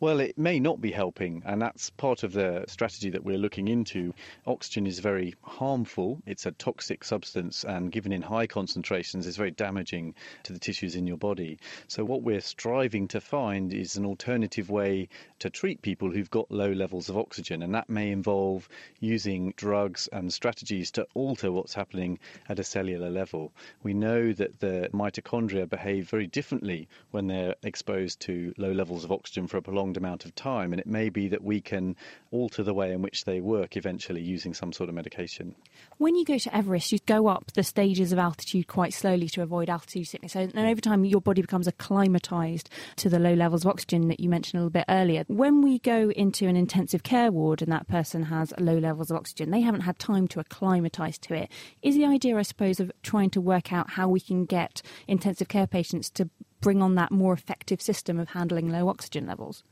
[0.03, 3.69] Well, it may not be helping, and that's part of the strategy that we're looking
[3.69, 4.13] into.
[4.49, 6.21] Oxygen is very harmful.
[6.27, 10.97] It's a toxic substance, and given in high concentrations, is very damaging to the tissues
[10.97, 11.61] in your body.
[11.87, 16.51] So, what we're striving to find is an alternative way to treat people who've got
[16.51, 21.75] low levels of oxygen, and that may involve using drugs and strategies to alter what's
[21.75, 23.53] happening at a cellular level.
[23.85, 29.13] We know that the mitochondria behave very differently when they're exposed to low levels of
[29.13, 30.73] oxygen for a prolonged prolonged amount of time.
[30.73, 31.97] And it may be that we can
[32.31, 35.55] alter the way in which they work eventually using some sort of medication.
[35.99, 39.43] When you go to Everest, you go up the stages of altitude quite slowly to
[39.43, 40.35] avoid altitude sickness.
[40.35, 44.29] And over time, your body becomes acclimatized to the low levels of oxygen that you
[44.29, 45.25] mentioned a little bit earlier.
[45.29, 49.17] When we go into an intensive care ward and that person has low levels of
[49.17, 51.51] oxygen, they haven't had time to acclimatize to it.
[51.83, 55.49] Is the idea, I suppose, of trying to work out how we can get intensive
[55.49, 56.29] care patients to
[56.61, 59.65] bring on that more effective system of handling low oxygen levels?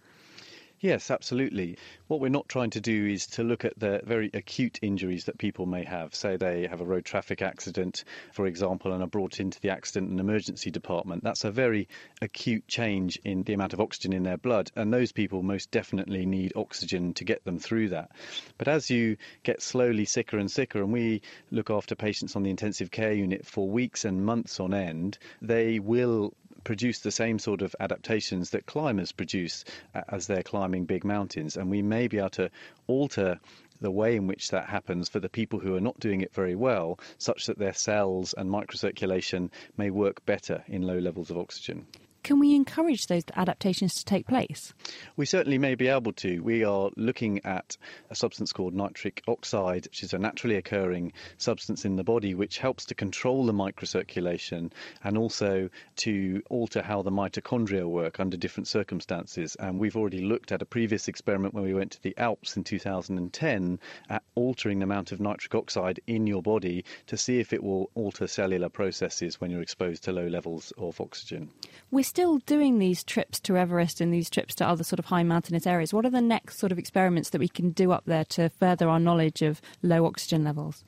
[0.83, 1.77] Yes, absolutely.
[2.09, 5.37] What we're not trying to do is to look at the very acute injuries that
[5.37, 6.15] people may have.
[6.15, 10.11] Say they have a road traffic accident, for example, and are brought into the accident
[10.11, 11.23] and emergency department.
[11.23, 11.87] That's a very
[12.23, 16.25] acute change in the amount of oxygen in their blood, and those people most definitely
[16.25, 18.13] need oxygen to get them through that.
[18.57, 21.21] But as you get slowly sicker and sicker, and we
[21.51, 25.79] look after patients on the intensive care unit for weeks and months on end, they
[25.79, 26.33] will
[26.65, 31.57] produce the same sort of adaptations that climbers produce uh, as they're climbing big mountains.
[31.57, 32.51] And we may be able to
[32.87, 33.41] alter
[33.81, 36.55] the way in which that happens for the people who are not doing it very
[36.55, 41.87] well, such that their cells and microcirculation may work better in low levels of oxygen.
[42.23, 44.75] Can we encourage those adaptations to take place?
[45.17, 46.41] We certainly may be able to.
[46.41, 47.77] We are looking at
[48.11, 52.59] a substance called nitric oxide, which is a naturally occurring substance in the body which
[52.59, 54.71] helps to control the microcirculation
[55.03, 59.57] and also to alter how the mitochondria work under different circumstances.
[59.59, 62.65] And we've already looked at a previous experiment when we went to the Alps in
[62.65, 67.63] 2010 at altering the amount of nitric oxide in your body to see if it
[67.63, 71.49] will alter cellular processes when you're exposed to low levels of oxygen.
[71.91, 75.23] We're still doing these trips to Everest and these trips to other sort of high
[75.23, 75.95] mountainous areas.
[75.95, 78.89] What are the next sort of experiments that we can do up there to further
[78.89, 80.83] our knowledge of low oxygen levels?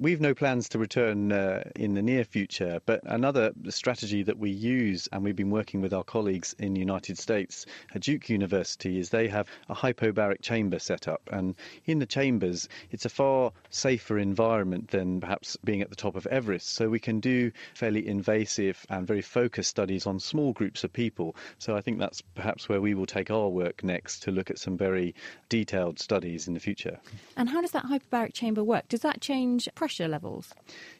[0.00, 4.48] We've no plans to return uh, in the near future, but another strategy that we
[4.48, 9.00] use, and we've been working with our colleagues in the United States at Duke University,
[9.00, 11.22] is they have a hypobaric chamber set up.
[11.32, 16.14] And in the chambers, it's a far safer environment than perhaps being at the top
[16.14, 16.74] of Everest.
[16.74, 21.34] So we can do fairly invasive and very focused studies on small groups of people.
[21.58, 24.60] So I think that's perhaps where we will take our work next to look at
[24.60, 25.16] some very
[25.48, 27.00] detailed studies in the future.
[27.36, 28.86] And how does that hyperbaric chamber work?
[28.86, 29.87] Does that change pressure?
[29.88, 30.52] Pressure levels?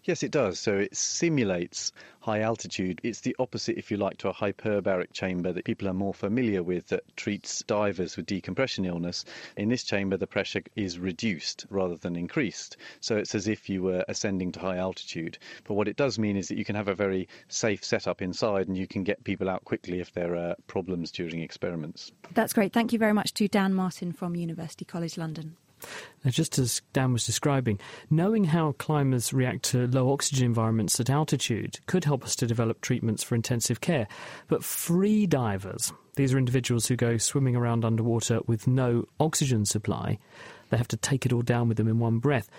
[0.05, 0.59] Yes, it does.
[0.59, 3.01] So it simulates high altitude.
[3.03, 6.62] It's the opposite, if you like, to a hyperbaric chamber that people are more familiar
[6.62, 9.26] with that treats divers with decompression illness.
[9.59, 12.78] In this chamber, the pressure is reduced rather than increased.
[13.01, 15.36] So it's as if you were ascending to high altitude.
[15.64, 18.68] But what it does mean is that you can have a very safe setup inside
[18.68, 22.11] and you can get people out quickly if there are problems during experiments.
[22.32, 22.72] That's great.
[22.72, 25.57] Thank you very much to Dan Martin from University College London.
[26.24, 27.79] Now, just as Dan was describing,
[28.11, 32.81] knowing how climbers react to low oxygen environments at altitude could help us to develop
[32.81, 34.09] treatments for intensive care.
[34.49, 40.18] But free divers, these are individuals who go swimming around underwater with no oxygen supply,
[40.70, 42.51] they have to take it all down with them in one breath.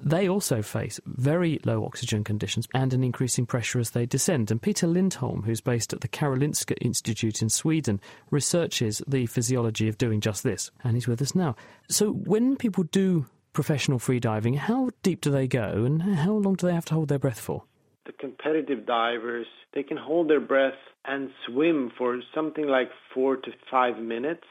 [0.00, 4.50] They also face very low oxygen conditions and an increasing pressure as they descend.
[4.50, 9.98] And Peter Lindholm, who's based at the Karolinska Institute in Sweden, researches the physiology of
[9.98, 10.70] doing just this.
[10.84, 11.56] And he's with us now.
[11.88, 16.66] So, when people do professional freediving, how deep do they go and how long do
[16.66, 17.64] they have to hold their breath for?
[18.06, 23.50] The competitive divers, they can hold their breath and swim for something like four to
[23.70, 24.46] five minutes,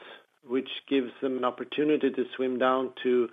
[0.46, 3.28] which gives them an opportunity to swim down to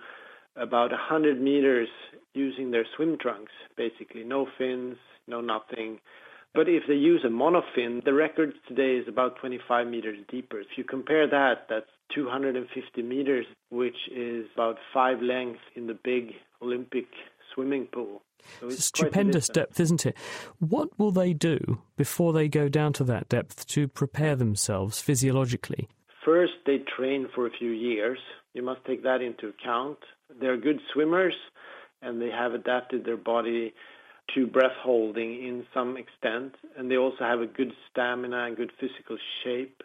[0.56, 1.88] about 100 meters
[2.34, 4.24] using their swim trunks, basically.
[4.24, 4.96] No fins,
[5.26, 5.98] no nothing.
[6.54, 10.58] But if they use a monofin, the record today is about 25 meters deeper.
[10.58, 16.32] If you compare that, that's 250 meters, which is about five lengths in the big
[16.62, 17.06] Olympic
[17.52, 18.22] swimming pool.
[18.60, 20.16] So it's stupendous depth, isn't it?
[20.58, 25.88] What will they do before they go down to that depth to prepare themselves physiologically?
[26.24, 28.18] First, they train for a few years.
[28.54, 29.98] You must take that into account.
[30.40, 31.34] They're good swimmers
[32.02, 33.74] and they have adapted their body
[34.34, 38.72] to breath holding in some extent, and they also have a good stamina and good
[38.80, 39.82] physical shape.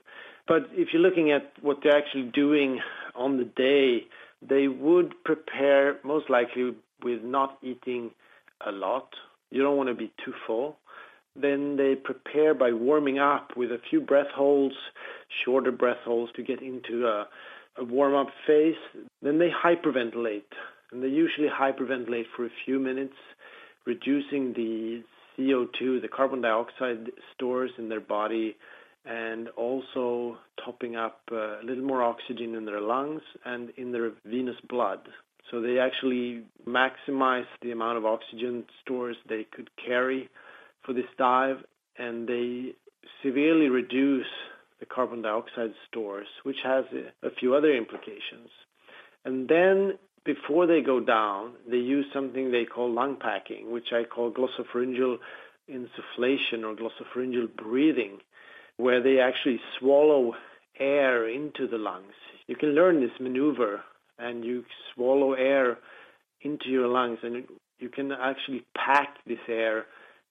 [0.48, 2.80] But if you're looking at what they're actually doing
[3.16, 4.08] on the day,
[4.42, 8.12] they would prepare most likely with not eating
[8.66, 9.10] a lot.
[9.52, 10.78] You don't want to be too full.
[11.36, 14.76] Then they prepare by warming up with a few breath holds,
[15.46, 17.28] shorter breath holds to get into a,
[17.78, 18.76] a warm up phase.
[19.22, 20.44] Then they hyperventilate
[20.92, 23.16] and they usually hyperventilate for a few minutes,
[23.86, 25.04] reducing the
[25.38, 28.56] CO2, the carbon dioxide stores in their body,
[29.06, 34.12] and also topping up uh, a little more oxygen in their lungs and in their
[34.26, 35.00] venous blood.
[35.50, 40.30] So they actually maximize the amount of oxygen stores they could carry
[40.86, 41.58] for this dive,
[41.98, 42.74] and they
[43.24, 44.26] severely reduce
[44.82, 46.84] the carbon dioxide stores, which has
[47.24, 48.50] a, few other implications.
[49.24, 49.94] And then
[50.26, 55.20] before they go down, they use something they call lung packing, which I call glossopharyngeal
[55.72, 58.18] insufflation or glossopharyngeal breathing,
[58.78, 60.34] where they actually swallow
[60.80, 62.14] air into the lungs.
[62.48, 63.84] You can learn this maneuver
[64.18, 65.78] and you swallow air
[66.42, 67.46] into your lungs and
[67.78, 69.86] you can actually pack this air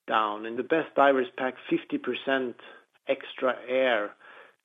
[0.08, 0.44] down.
[0.44, 2.54] And the best divers pack 50%
[3.08, 4.10] extra air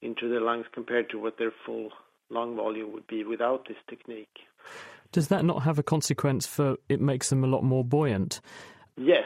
[0.02, 1.90] into their lungs compared to what their full
[2.30, 4.40] lung volume would be without this technique.
[5.12, 8.42] Does that not have a consequence for it makes them a lot more buoyant?
[8.98, 9.26] Yes.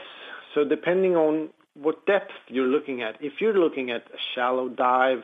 [0.53, 5.19] So depending on what depth you're looking at, if you're looking at a shallow dive,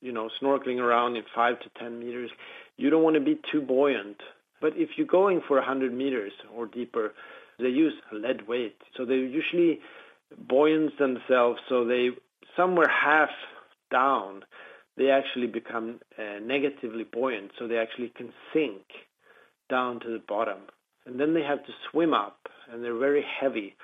[0.00, 2.30] you know, snorkeling around in five to ten meters,
[2.76, 4.18] you don't want to be too buoyant.
[4.60, 7.14] But if you're going for 100 meters or deeper,
[7.58, 8.76] they use lead weight.
[8.96, 9.80] So they usually
[10.48, 12.10] buoyant themselves so they
[12.56, 13.30] somewhere half
[13.90, 14.44] down,
[14.98, 17.52] they actually become uh, negatively buoyant.
[17.58, 18.82] So they actually can sink
[19.70, 20.58] down to the bottom.
[21.06, 22.38] And then they have to swim up,
[22.70, 23.76] and they're very heavy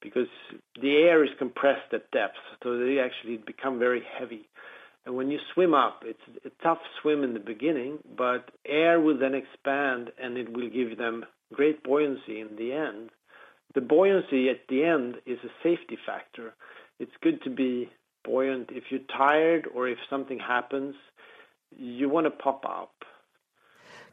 [0.00, 0.28] because
[0.80, 2.36] the air is compressed at depth.
[2.62, 4.48] So they actually become very heavy.
[5.04, 9.18] And when you swim up, it's a tough swim in the beginning, but air will
[9.18, 13.10] then expand and it will give them great buoyancy in the end.
[13.74, 16.54] The buoyancy at the end is a safety factor.
[16.98, 17.88] It's good to be
[18.24, 18.70] buoyant.
[18.72, 20.94] If you're tired or if something happens,
[21.76, 22.92] you want to pop up.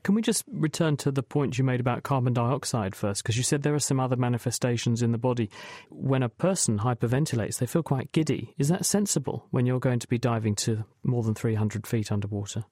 [0.04, 3.24] Can we just return to the point you made about carbon dioxide first?
[3.24, 5.50] Because you said there are some other manifestations in the body.
[5.90, 8.54] When a person hyperventilates, they feel quite giddy.
[8.60, 12.66] Is that sensible when you're going to be diving to more than 300 feet underwater?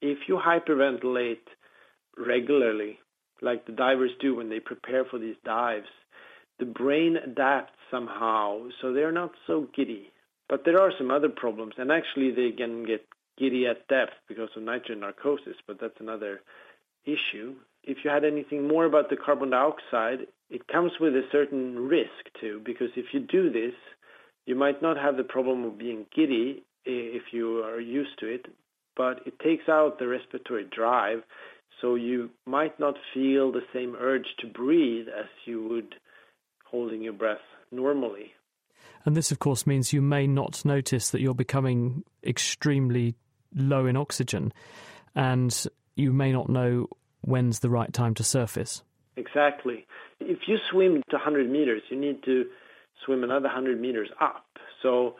[0.00, 1.46] If you hyperventilate
[2.16, 3.00] regularly,
[3.42, 5.88] like the divers do when they prepare for these dives,
[6.58, 10.10] the brain adapts somehow, so they're not so giddy.
[10.50, 13.06] But there are some other problems, and actually they can get
[13.38, 16.42] giddy at depth because of nitrogen narcosis, but that's another
[17.04, 17.54] issue.
[17.84, 22.28] If you had anything more about the carbon dioxide, it comes with a certain risk
[22.40, 23.74] too, because if you do this,
[24.44, 28.46] you might not have the problem of being giddy if you are used to it,
[28.96, 31.22] but it takes out the respiratory drive,
[31.80, 35.94] so you might not feel the same urge to breathe as you would
[36.64, 37.38] holding your breath
[37.70, 38.32] normally.
[39.04, 43.14] And this, of course, means you may not notice that you're becoming extremely
[43.54, 44.52] low in oxygen,
[45.14, 46.88] and you may not know
[47.22, 48.82] when's the right time to surface.
[49.16, 49.86] Exactly.
[50.20, 52.44] If you swim to 100 meters, you need to
[53.04, 54.44] swim another 100 meters up.
[54.82, 55.16] So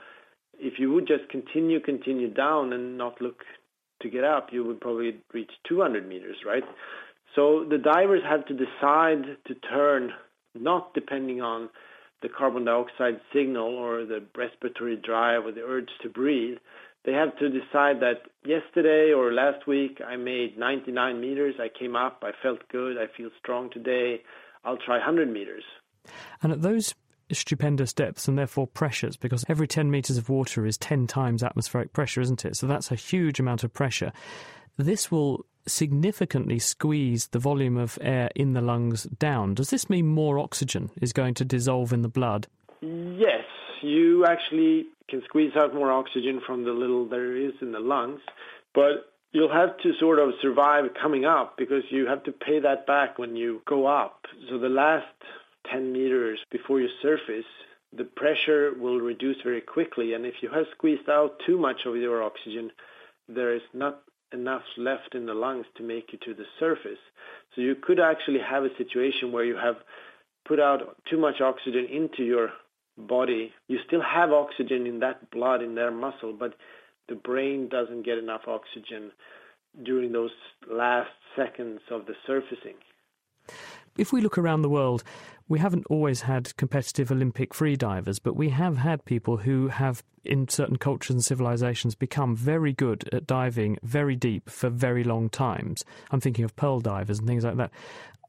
[0.58, 3.42] if you would just continue, continue down and not look
[4.02, 6.64] to get up, you would probably reach 200 meters, right?
[7.34, 10.12] So the divers have to decide to turn,
[10.54, 11.68] not depending on
[12.22, 16.58] the carbon dioxide signal or the respiratory drive or the urge to breathe,
[17.04, 21.96] they have to decide that yesterday or last week I made 99 meters, I came
[21.96, 24.22] up, I felt good, I feel strong today,
[24.64, 25.64] I'll try 100 meters.
[26.42, 26.94] And at those
[27.32, 31.92] stupendous depths and therefore pressures, because every 10 meters of water is 10 times atmospheric
[31.92, 32.56] pressure, isn't it?
[32.56, 34.12] So that's a huge amount of pressure.
[34.76, 39.54] This will significantly squeeze the volume of air in the lungs down.
[39.54, 42.46] Does this mean more oxygen is going to dissolve in the blood?
[42.80, 43.44] Yes,
[43.82, 48.20] you actually can squeeze out more oxygen from the little there is in the lungs,
[48.74, 52.86] but you'll have to sort of survive coming up because you have to pay that
[52.86, 54.26] back when you go up.
[54.48, 55.06] So the last
[55.70, 57.44] 10 meters before you surface,
[57.96, 60.14] the pressure will reduce very quickly.
[60.14, 62.70] And if you have squeezed out too much of your oxygen,
[63.28, 64.00] there is not
[64.32, 66.98] enough left in the lungs to make you to the surface.
[67.54, 69.76] So you could actually have a situation where you have
[70.46, 72.50] put out too much oxygen into your
[72.96, 76.54] body, you still have oxygen in that blood, in their muscle, but
[77.08, 79.10] the brain doesn't get enough oxygen
[79.84, 80.30] during those
[80.70, 82.74] last seconds of the surfacing.
[83.96, 85.02] If we look around the world,
[85.50, 90.48] we haven't always had competitive Olympic freedivers, but we have had people who have, in
[90.48, 95.84] certain cultures and civilizations, become very good at diving very deep for very long times.
[96.12, 97.72] I'm thinking of pearl divers and things like that.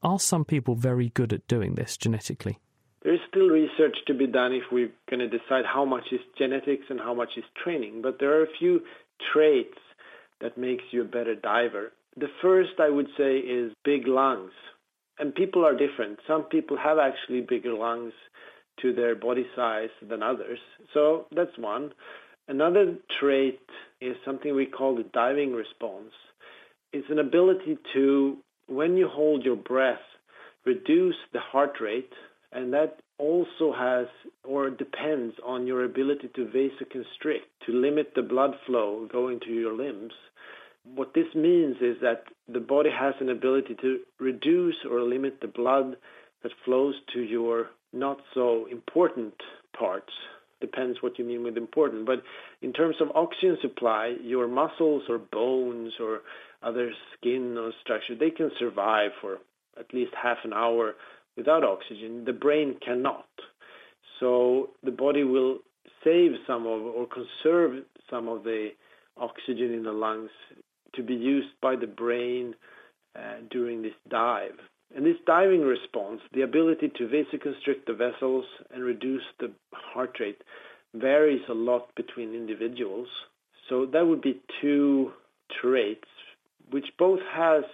[0.02, 2.58] Are some people very good at doing this genetically?
[3.04, 6.20] There is still research to be done if we're going to decide how much is
[6.36, 8.80] genetics and how much is training, but there are a few
[9.32, 9.78] traits
[10.40, 11.92] that makes you a better diver.
[12.16, 14.50] The first I would say is big lungs.
[15.18, 16.18] And people are different.
[16.26, 18.12] Some people have actually bigger lungs
[18.80, 20.58] to their body size than others.
[20.94, 21.92] So that's one.
[22.48, 23.60] Another trait
[24.00, 26.12] is something we call the diving response.
[26.92, 30.00] It's an ability to, when you hold your breath,
[30.64, 32.12] reduce the heart rate
[32.52, 34.06] and that also has
[34.44, 39.74] or depends on your ability to vasoconstrict, to limit the blood flow going to your
[39.74, 40.12] limbs.
[40.84, 45.48] What this means is that the body has an ability to reduce or limit the
[45.48, 45.96] blood
[46.42, 49.34] that flows to your not so important
[49.78, 50.12] parts.
[50.60, 52.06] Depends what you mean with important.
[52.06, 52.22] But
[52.62, 56.20] in terms of oxygen supply, your muscles or bones or
[56.62, 59.38] other skin or structure, they can survive for
[59.78, 60.94] at least half an hour
[61.36, 62.24] without oxygen.
[62.24, 63.26] The brain cannot.
[64.20, 65.58] So the body will
[66.04, 68.70] save some of or conserve some of the
[69.16, 70.30] oxygen in the lungs
[70.94, 72.54] to be used by the brain
[73.16, 74.58] uh, during this dive.
[74.94, 80.42] And this diving response, the ability to vasoconstrict the vessels and reduce the heart rate,
[80.94, 83.08] varies a lot between individuals.
[83.68, 85.12] So that would be two
[85.60, 86.08] traits,
[86.70, 87.64] which both has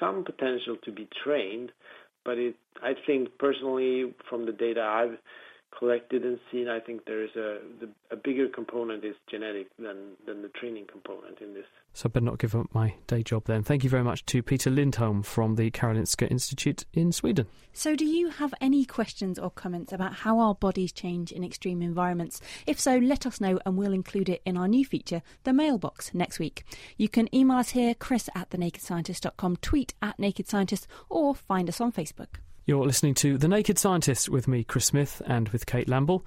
[0.00, 1.70] some potential to be trained,
[2.24, 5.18] but it, I think personally, from the data I've
[5.78, 10.16] collected and seen, I think there is a the, a bigger component is genetic than
[10.26, 11.66] than the training component in this.
[11.92, 13.62] So I better not give up my day job then.
[13.62, 17.46] Thank you very much to Peter Lindholm from the Karolinska Institute in Sweden.
[17.72, 21.82] So, do you have any questions or comments about how our bodies change in extreme
[21.82, 22.40] environments?
[22.66, 26.14] If so, let us know and we'll include it in our new feature, The Mailbox,
[26.14, 26.64] next week.
[26.96, 31.80] You can email us here, chris at thenakedscientist.com, tweet at Naked Scientist, or find us
[31.80, 32.36] on Facebook.
[32.68, 36.24] You're listening to The Naked Scientist with me, Chris Smith, and with Kate Lamble.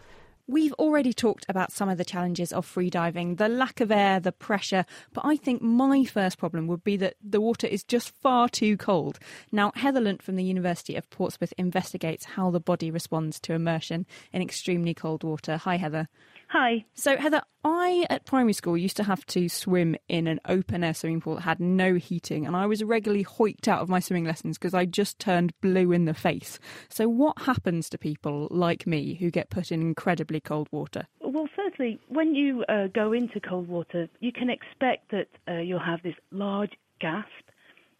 [0.47, 4.31] We've already talked about some of the challenges of freediving, the lack of air, the
[4.31, 8.47] pressure, but I think my first problem would be that the water is just far
[8.47, 9.19] too cold.
[9.51, 14.05] Now, Heather Lunt from the University of Portsmouth investigates how the body responds to immersion
[14.31, 15.57] in extremely cold water.
[15.57, 16.07] Hi, Heather.
[16.49, 16.83] Hi.
[16.95, 20.95] So, Heather, I at primary school used to have to swim in an open air
[20.95, 24.25] swimming pool that had no heating, and I was regularly hoiked out of my swimming
[24.25, 26.57] lessons because I just turned blue in the face.
[26.89, 31.05] So, what happens to people like me who get put in incredibly cold water?
[31.21, 35.77] Well, firstly, when you uh, go into cold water, you can expect that uh, you'll
[35.77, 37.29] have this large gasp,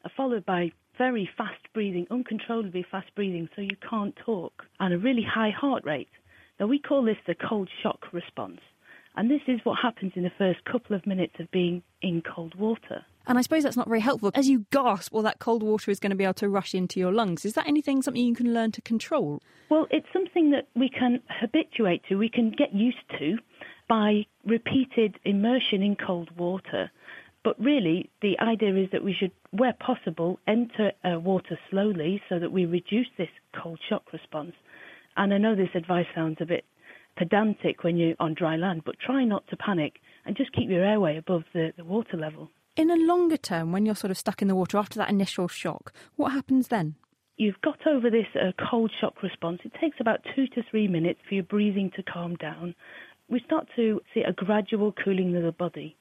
[0.04, 4.97] uh, followed by very fast breathing, uncontrollably fast breathing, so you can't talk, and a
[4.97, 6.10] really high heart rate.
[6.60, 8.60] Now, we call this the cold shock response.
[9.16, 12.55] And this is what happens in the first couple of minutes of being in cold
[12.55, 13.05] water.
[13.28, 14.32] And I suppose that's not very helpful.
[14.34, 16.99] As you gasp, well, that cold water is going to be able to rush into
[16.99, 17.45] your lungs.
[17.45, 19.41] Is that anything, something you can learn to control?
[19.70, 23.38] Well, it's something that we can habituate to, we can get used to
[23.88, 26.91] by repeated immersion in cold water.
[27.43, 32.39] But really, the idea is that we should, where possible, enter uh, water slowly so
[32.39, 34.53] that we reduce this cold shock response
[35.20, 36.63] and I know this advice sounds a bit
[37.17, 40.86] pedantic when you're on dry land, but try not to panic and just keep your
[40.86, 42.49] airway above the, the water level.
[42.78, 45.49] In a longer term, when you're sort of stuck in the water after that initial
[45.49, 46.95] shock, what happens then?
[47.36, 49.59] You've got over this uh, cold shock response.
[49.65, 52.74] It takes about two to three minutes for your breathing to calm down.
[53.28, 55.97] We start to see a gradual cooling of the body.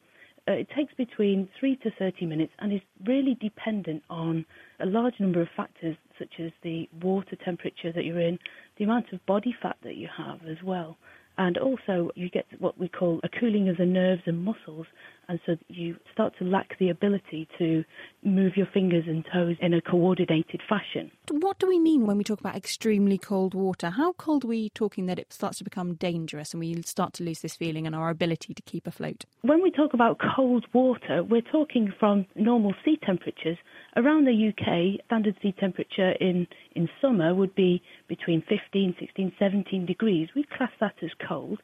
[0.49, 4.47] Uh, it takes between three to 30 minutes and is really dependent on
[4.81, 8.39] a large number of factors, such as the water temperature that you're in,
[8.79, 10.97] the amount of body fat that you have as well.
[11.37, 14.87] And also, you get what we call a cooling of the nerves and muscles,
[15.29, 17.85] and so you start to lack the ability to
[18.25, 21.11] move your fingers and toes in a coordinated fashion.
[21.31, 23.91] What do we mean when we talk about extremely cold water?
[23.91, 27.25] How cold are we talking that it starts to become dangerous and we start to
[27.25, 29.27] lose this feeling and our ability to keep afloat?
[29.43, 33.59] When we talk about cold water, we're talking from normal sea temperatures.
[33.97, 39.85] Around the UK, standard sea temperature in, in summer would be between 15, 16, 17
[39.85, 40.29] degrees.
[40.35, 41.61] We class that as cold.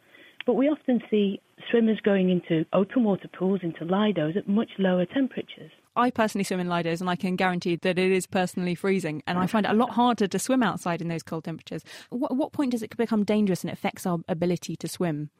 [0.46, 1.40] But we often see
[1.70, 5.70] swimmers going into open water pools, into Lidos at much lower temperatures.
[5.96, 9.22] I personally swim in Lidos and I can guarantee that it is personally freezing.
[9.26, 11.84] And I find it a lot harder to swim outside in those cold temperatures.
[12.10, 15.30] What, what point does it become dangerous and it affects our ability to swim?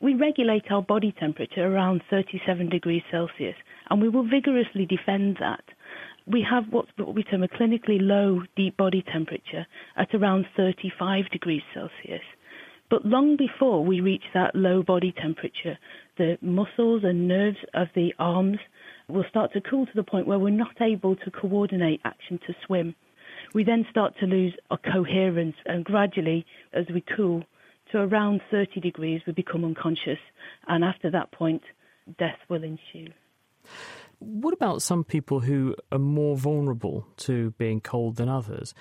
[0.00, 3.54] We regulate our body temperature around 37 degrees Celsius,
[3.90, 5.62] and we will vigorously defend that.
[6.26, 11.62] We have what we term a clinically low deep body temperature at around 35 degrees
[11.74, 12.22] Celsius.
[12.90, 15.78] But long before we reach that low body temperature,
[16.18, 18.58] the muscles and nerves of the arms
[19.08, 22.54] will start to cool to the point where we're not able to coordinate action to
[22.66, 22.96] swim.
[23.54, 27.44] We then start to lose our coherence, and gradually, as we cool
[27.92, 30.18] to around 30 degrees, we become unconscious,
[30.66, 31.62] and after that point,
[32.18, 33.12] death will ensue.
[34.18, 38.74] What about some people who are more vulnerable to being cold than others?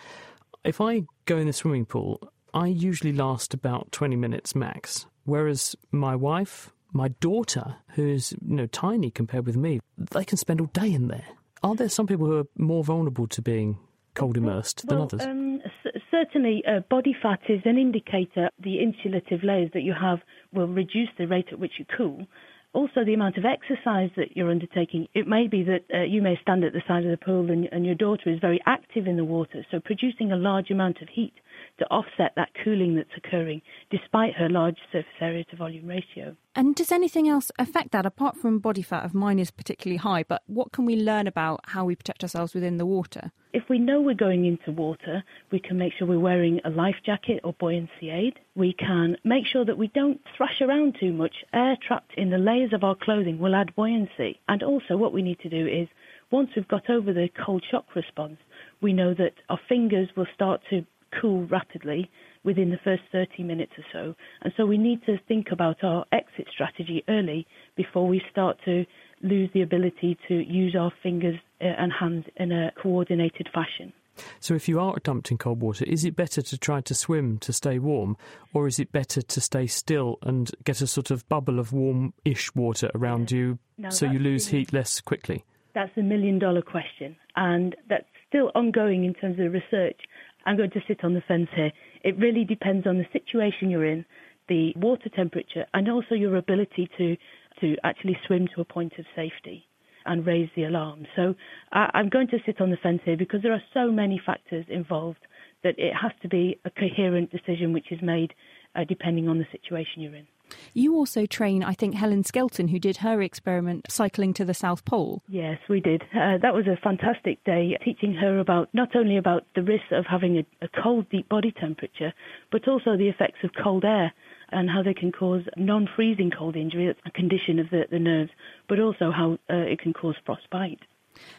[0.63, 5.75] If I go in the swimming pool, I usually last about 20 minutes max, whereas
[5.91, 10.67] my wife, my daughter, who's you know tiny compared with me, they can spend all
[10.67, 11.27] day in there.
[11.61, 13.77] Are there some people who are more vulnerable to being
[14.15, 15.21] cold immersed than well, others?
[15.21, 18.49] Um, c- certainly, uh, body fat is an indicator.
[18.63, 20.19] The insulative layers that you have
[20.53, 22.25] will reduce the rate at which you cool.
[22.71, 25.07] Also, the amount of exercise that you're undertaking.
[25.15, 27.67] It may be that uh, you may stand at the side of the pool and,
[27.71, 31.09] and your daughter is very active in the water, so producing a large amount of
[31.09, 31.33] heat
[31.79, 36.35] to offset that cooling that's occurring despite her large surface area to volume ratio.
[36.55, 40.23] And does anything else affect that apart from body fat of mine is particularly high,
[40.23, 43.31] but what can we learn about how we protect ourselves within the water?
[43.51, 46.97] If we know we're going into water, we can make sure we're wearing a life
[47.03, 48.39] jacket or buoyancy aid.
[48.55, 51.33] We can make sure that we don't thrash around too much.
[51.51, 54.39] Air trapped in the layers of our clothing will add buoyancy.
[54.47, 55.87] And also what we need to do is
[56.29, 58.37] once we've got over the cold shock response,
[58.81, 60.85] we know that our fingers will start to
[61.19, 62.09] cool rapidly
[62.43, 64.15] within the first 30 minutes or so.
[64.41, 67.45] And so we need to think about our exit strategy early
[67.75, 68.85] before we start to
[69.21, 73.93] lose the ability to use our fingers uh, and hands in a coordinated fashion.
[74.39, 77.37] So, if you are dumped in cold water, is it better to try to swim
[77.39, 78.17] to stay warm,
[78.53, 82.13] or is it better to stay still and get a sort of bubble of warm
[82.25, 85.45] ish water around you Now so you lose heat less quickly?
[85.73, 90.01] That's a million dollar question, and that's still ongoing in terms of research.
[90.45, 91.71] I'm going to sit on the fence here.
[92.03, 94.05] It really depends on the situation you're in,
[94.47, 97.15] the water temperature, and also your ability to,
[97.61, 99.65] to actually swim to a point of safety
[100.05, 101.05] and raise the alarm.
[101.15, 101.35] So
[101.71, 104.65] I, I'm going to sit on the fence here because there are so many factors
[104.69, 105.19] involved
[105.63, 108.33] that it has to be a coherent decision which is made
[108.75, 110.27] uh, depending on the situation you're in.
[110.73, 114.85] You also train, I think, Helen Skelton, who did her experiment cycling to the South
[114.85, 115.21] Pole.
[115.27, 116.03] Yes, we did.
[116.13, 120.05] Uh, that was a fantastic day, teaching her about not only about the risks of
[120.05, 122.13] having a, a cold, deep body temperature,
[122.51, 124.13] but also the effects of cold air
[124.51, 128.31] and how they can cause non-freezing cold injury, a condition of the, the nerves,
[128.67, 130.79] but also how uh, it can cause frostbite.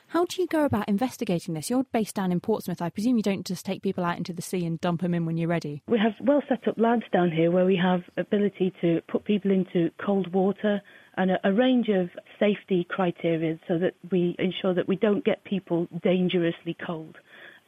[0.09, 1.71] How do you go about investigating this?
[1.71, 2.83] You're based down in Portsmouth.
[2.83, 5.25] I presume you don't just take people out into the sea and dump them in
[5.27, 5.83] when you're ready.
[5.89, 9.51] We have well set up labs down here where we have ability to put people
[9.51, 10.81] into cold water
[11.17, 15.45] and a, a range of safety criteria so that we ensure that we don't get
[15.45, 17.17] people dangerously cold.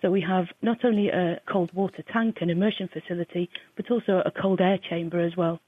[0.03, 4.33] So we have not only a cold water tank and immersion facility, but also a
[4.33, 5.61] cold air chamber as well.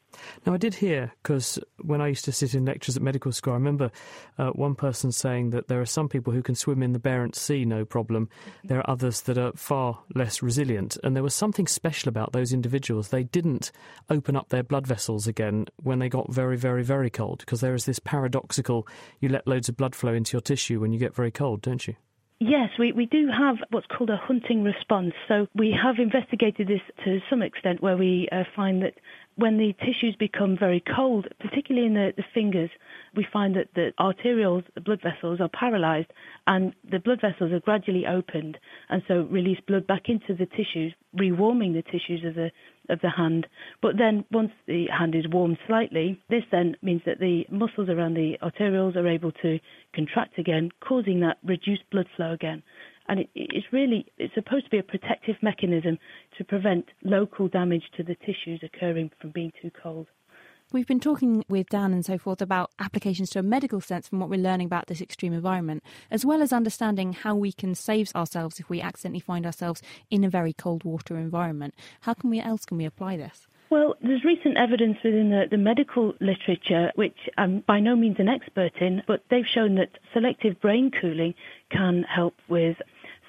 [0.47, 3.53] Now, I did hear, because when I used to sit in lectures at medical school,
[3.53, 3.91] I remember
[4.39, 7.37] uh, one person saying that there are some people who can swim in the Barents
[7.37, 8.29] Sea no problem.
[8.65, 10.97] There are others that are far less resilient.
[11.03, 13.09] And there was something special about those individuals.
[13.09, 13.73] They didn't
[14.11, 17.75] open up their blood vessels again when they got very, very, very cold, because there
[17.75, 18.87] is this paradoxical
[19.21, 21.87] you let loads of blood flow into your tissue when you get very cold, don't
[21.87, 21.95] you?
[22.41, 25.15] Yes, we, we do have what's called a hunting response.
[25.29, 28.95] So we have investigated this to some extent where we uh, find that
[29.37, 32.71] when the tissues become very cold, particularly in the, the fingers,
[33.17, 36.09] we find that the arterioles, the blood vessels, are paralyzed
[36.47, 38.59] and the blood vessels are gradually opened
[38.89, 42.51] and so release blood back into the tissues, rewarming the tissues of the
[42.89, 43.47] of the hand.
[43.83, 48.15] But then once the hand is warmed slightly, this then means that the muscles around
[48.15, 49.59] the arterioles are able to
[49.95, 52.63] contract again, causing that reduced blood flow again.
[53.09, 55.99] And it, it's really it's supposed to be a protective mechanism
[56.39, 60.07] to prevent local damage to the tissues occurring from being too cold.
[60.75, 64.19] We've been talking with Dan and so forth about applications to a medical sense from
[64.19, 68.11] what we're learning about this extreme environment, as well as understanding how we can save
[68.17, 71.77] ourselves if we accidentally find ourselves in a very cold water environment.
[72.01, 73.47] How can we else can we apply this?
[73.71, 78.29] Well, there's recent evidence within the, the medical literature, which I'm by no means an
[78.29, 81.35] expert in, but they've shown that selective brain cooling
[81.71, 82.79] can help with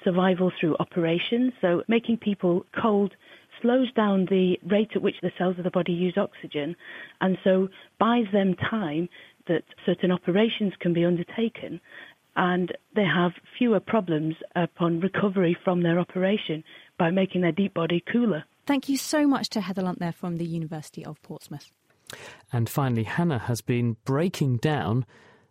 [0.02, 1.52] survival through operations.
[1.60, 3.14] So making people cold
[3.60, 6.76] slows down the rate at which the cells of the body use oxygen
[7.20, 9.08] and so buys them time
[9.48, 11.80] that certain operations can be undertaken
[12.36, 16.62] and they have fewer problems upon recovery from their operation
[16.98, 18.44] by making their deep body cooler.
[18.66, 21.70] Thank you so much to Heather Lunt there from the University of Portsmouth.
[22.52, 25.06] And finally, Hannah has been breaking down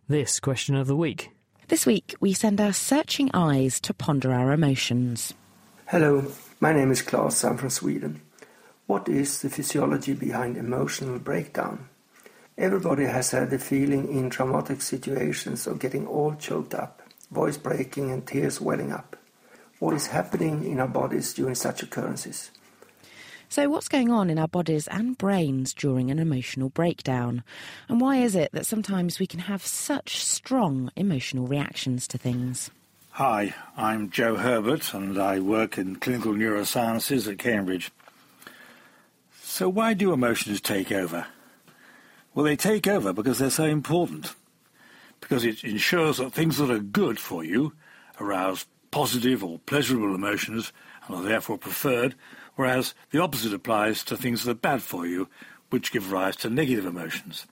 [0.08, 1.30] this question of the week.
[1.68, 5.34] This week, we send our searching eyes to ponder our emotions.
[5.90, 6.24] Hello,
[6.58, 7.44] my name is Claes.
[7.44, 8.20] I'm from Sweden.
[8.88, 11.88] What is the physiology behind emotional breakdown?
[12.58, 18.10] Everybody has had the feeling in traumatic situations of getting all choked up, voice breaking,
[18.10, 19.14] and tears welling up.
[19.78, 22.50] What is happening in our bodies during such occurrences?
[23.48, 27.44] So, what's going on in our bodies and brains during an emotional breakdown?
[27.88, 32.72] And why is it that sometimes we can have such strong emotional reactions to things?
[33.16, 37.90] Hi, I'm Joe Herbert and I work in clinical neurosciences at Cambridge.
[39.40, 41.26] So, why do emotions take over?
[42.34, 44.34] Well, they take over because they're so important.
[45.22, 47.72] Because it ensures that things that are good for you
[48.20, 50.74] arouse positive or pleasurable emotions
[51.06, 52.16] and are therefore preferred,
[52.56, 55.26] whereas the opposite applies to things that are bad for you,
[55.70, 57.46] which give rise to negative emotions.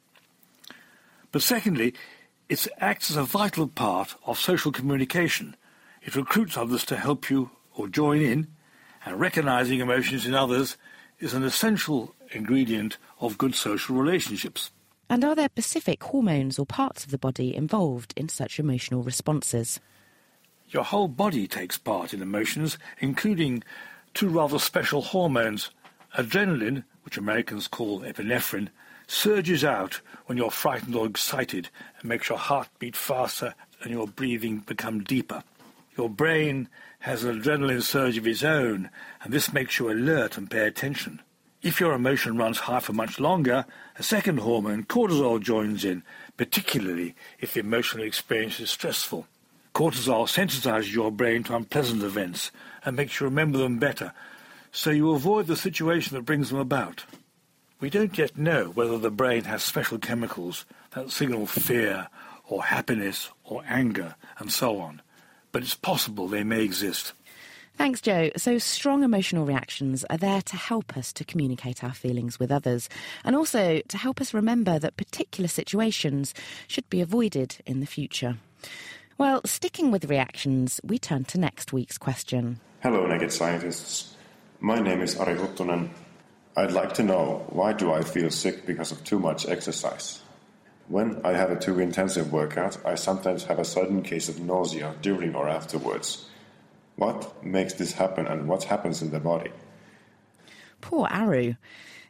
[1.32, 1.94] But secondly,
[2.48, 5.56] it acts as a vital part of social communication.
[6.02, 8.48] It recruits others to help you or join in,
[9.04, 10.76] and recognizing emotions in others
[11.18, 14.70] is an essential ingredient of good social relationships.
[15.08, 19.80] And are there specific hormones or parts of the body involved in such emotional responses?
[20.68, 23.62] Your whole body takes part in emotions, including
[24.12, 25.70] two rather special hormones.
[26.16, 28.68] Adrenaline, which Americans call epinephrine,
[29.06, 34.06] surges out when you're frightened or excited and makes your heart beat faster and your
[34.06, 35.42] breathing become deeper.
[35.96, 36.68] Your brain
[37.00, 38.90] has an adrenaline surge of its own,
[39.22, 41.20] and this makes you alert and pay attention.
[41.62, 43.64] If your emotion runs high for much longer,
[43.98, 46.02] a second hormone, cortisol, joins in,
[46.36, 49.26] particularly if the emotional experience is stressful.
[49.74, 52.50] Cortisol sensitizes your brain to unpleasant events
[52.84, 54.12] and makes you remember them better,
[54.72, 57.04] so you avoid the situation that brings them about.
[57.84, 62.08] We don't yet know whether the brain has special chemicals that signal fear
[62.48, 65.02] or happiness or anger and so on,
[65.52, 67.12] but it's possible they may exist.
[67.76, 68.30] Thanks, Joe.
[68.38, 72.88] So, strong emotional reactions are there to help us to communicate our feelings with others
[73.22, 76.32] and also to help us remember that particular situations
[76.66, 78.38] should be avoided in the future.
[79.18, 82.60] Well, sticking with reactions, we turn to next week's question.
[82.82, 84.16] Hello, Naked Scientists.
[84.58, 85.90] My name is Ari Huttunen.
[86.56, 90.20] I'd like to know why do I feel sick because of too much exercise?
[90.86, 94.94] When I have a too intensive workout, I sometimes have a sudden case of nausea
[95.02, 96.28] during or afterwards.
[96.94, 99.50] What makes this happen and what happens in the body?
[100.80, 101.56] Poor Ari.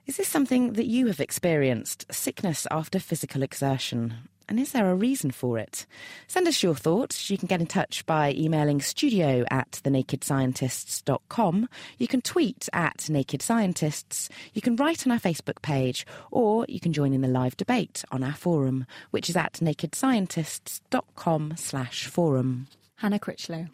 [0.06, 2.12] Is this something that you have experienced?
[2.12, 4.28] Sickness after physical exertion?
[4.48, 5.86] And is there a reason for it?
[6.26, 7.30] Send us your thoughts.
[7.30, 11.68] You can get in touch by emailing studio at thenakedscientists.com.
[11.98, 14.28] You can tweet at Naked Scientists.
[14.52, 18.04] You can write on our Facebook page, or you can join in the live debate
[18.10, 22.68] on our forum, which is at nakedscientists.com slash forum.
[22.96, 23.66] Hannah Critchlow.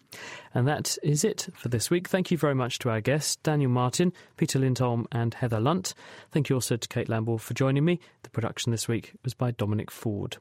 [0.55, 2.09] And that is it for this week.
[2.09, 5.95] Thank you very much to our guests, Daniel Martin, Peter Lindholm, and Heather Lunt.
[6.33, 8.01] Thank you also to Kate Lamble for joining me.
[8.23, 10.39] The production this week was by Dominic Ford.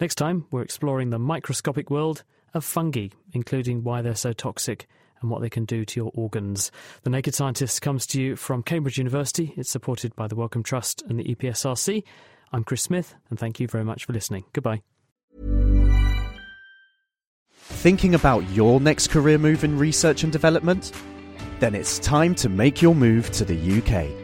[0.00, 4.86] Next time, we're exploring the microscopic world of fungi, including why they're so toxic
[5.20, 6.70] and what they can do to your organs.
[7.02, 9.54] The Naked Scientist comes to you from Cambridge University.
[9.56, 12.02] It's supported by the Wellcome Trust and the EPSRC.
[12.52, 14.44] I'm Chris Smith, and thank you very much for listening.
[14.52, 14.82] Goodbye.
[17.52, 20.92] Thinking about your next career move in research and development?
[21.60, 24.23] Then it's time to make your move to the UK.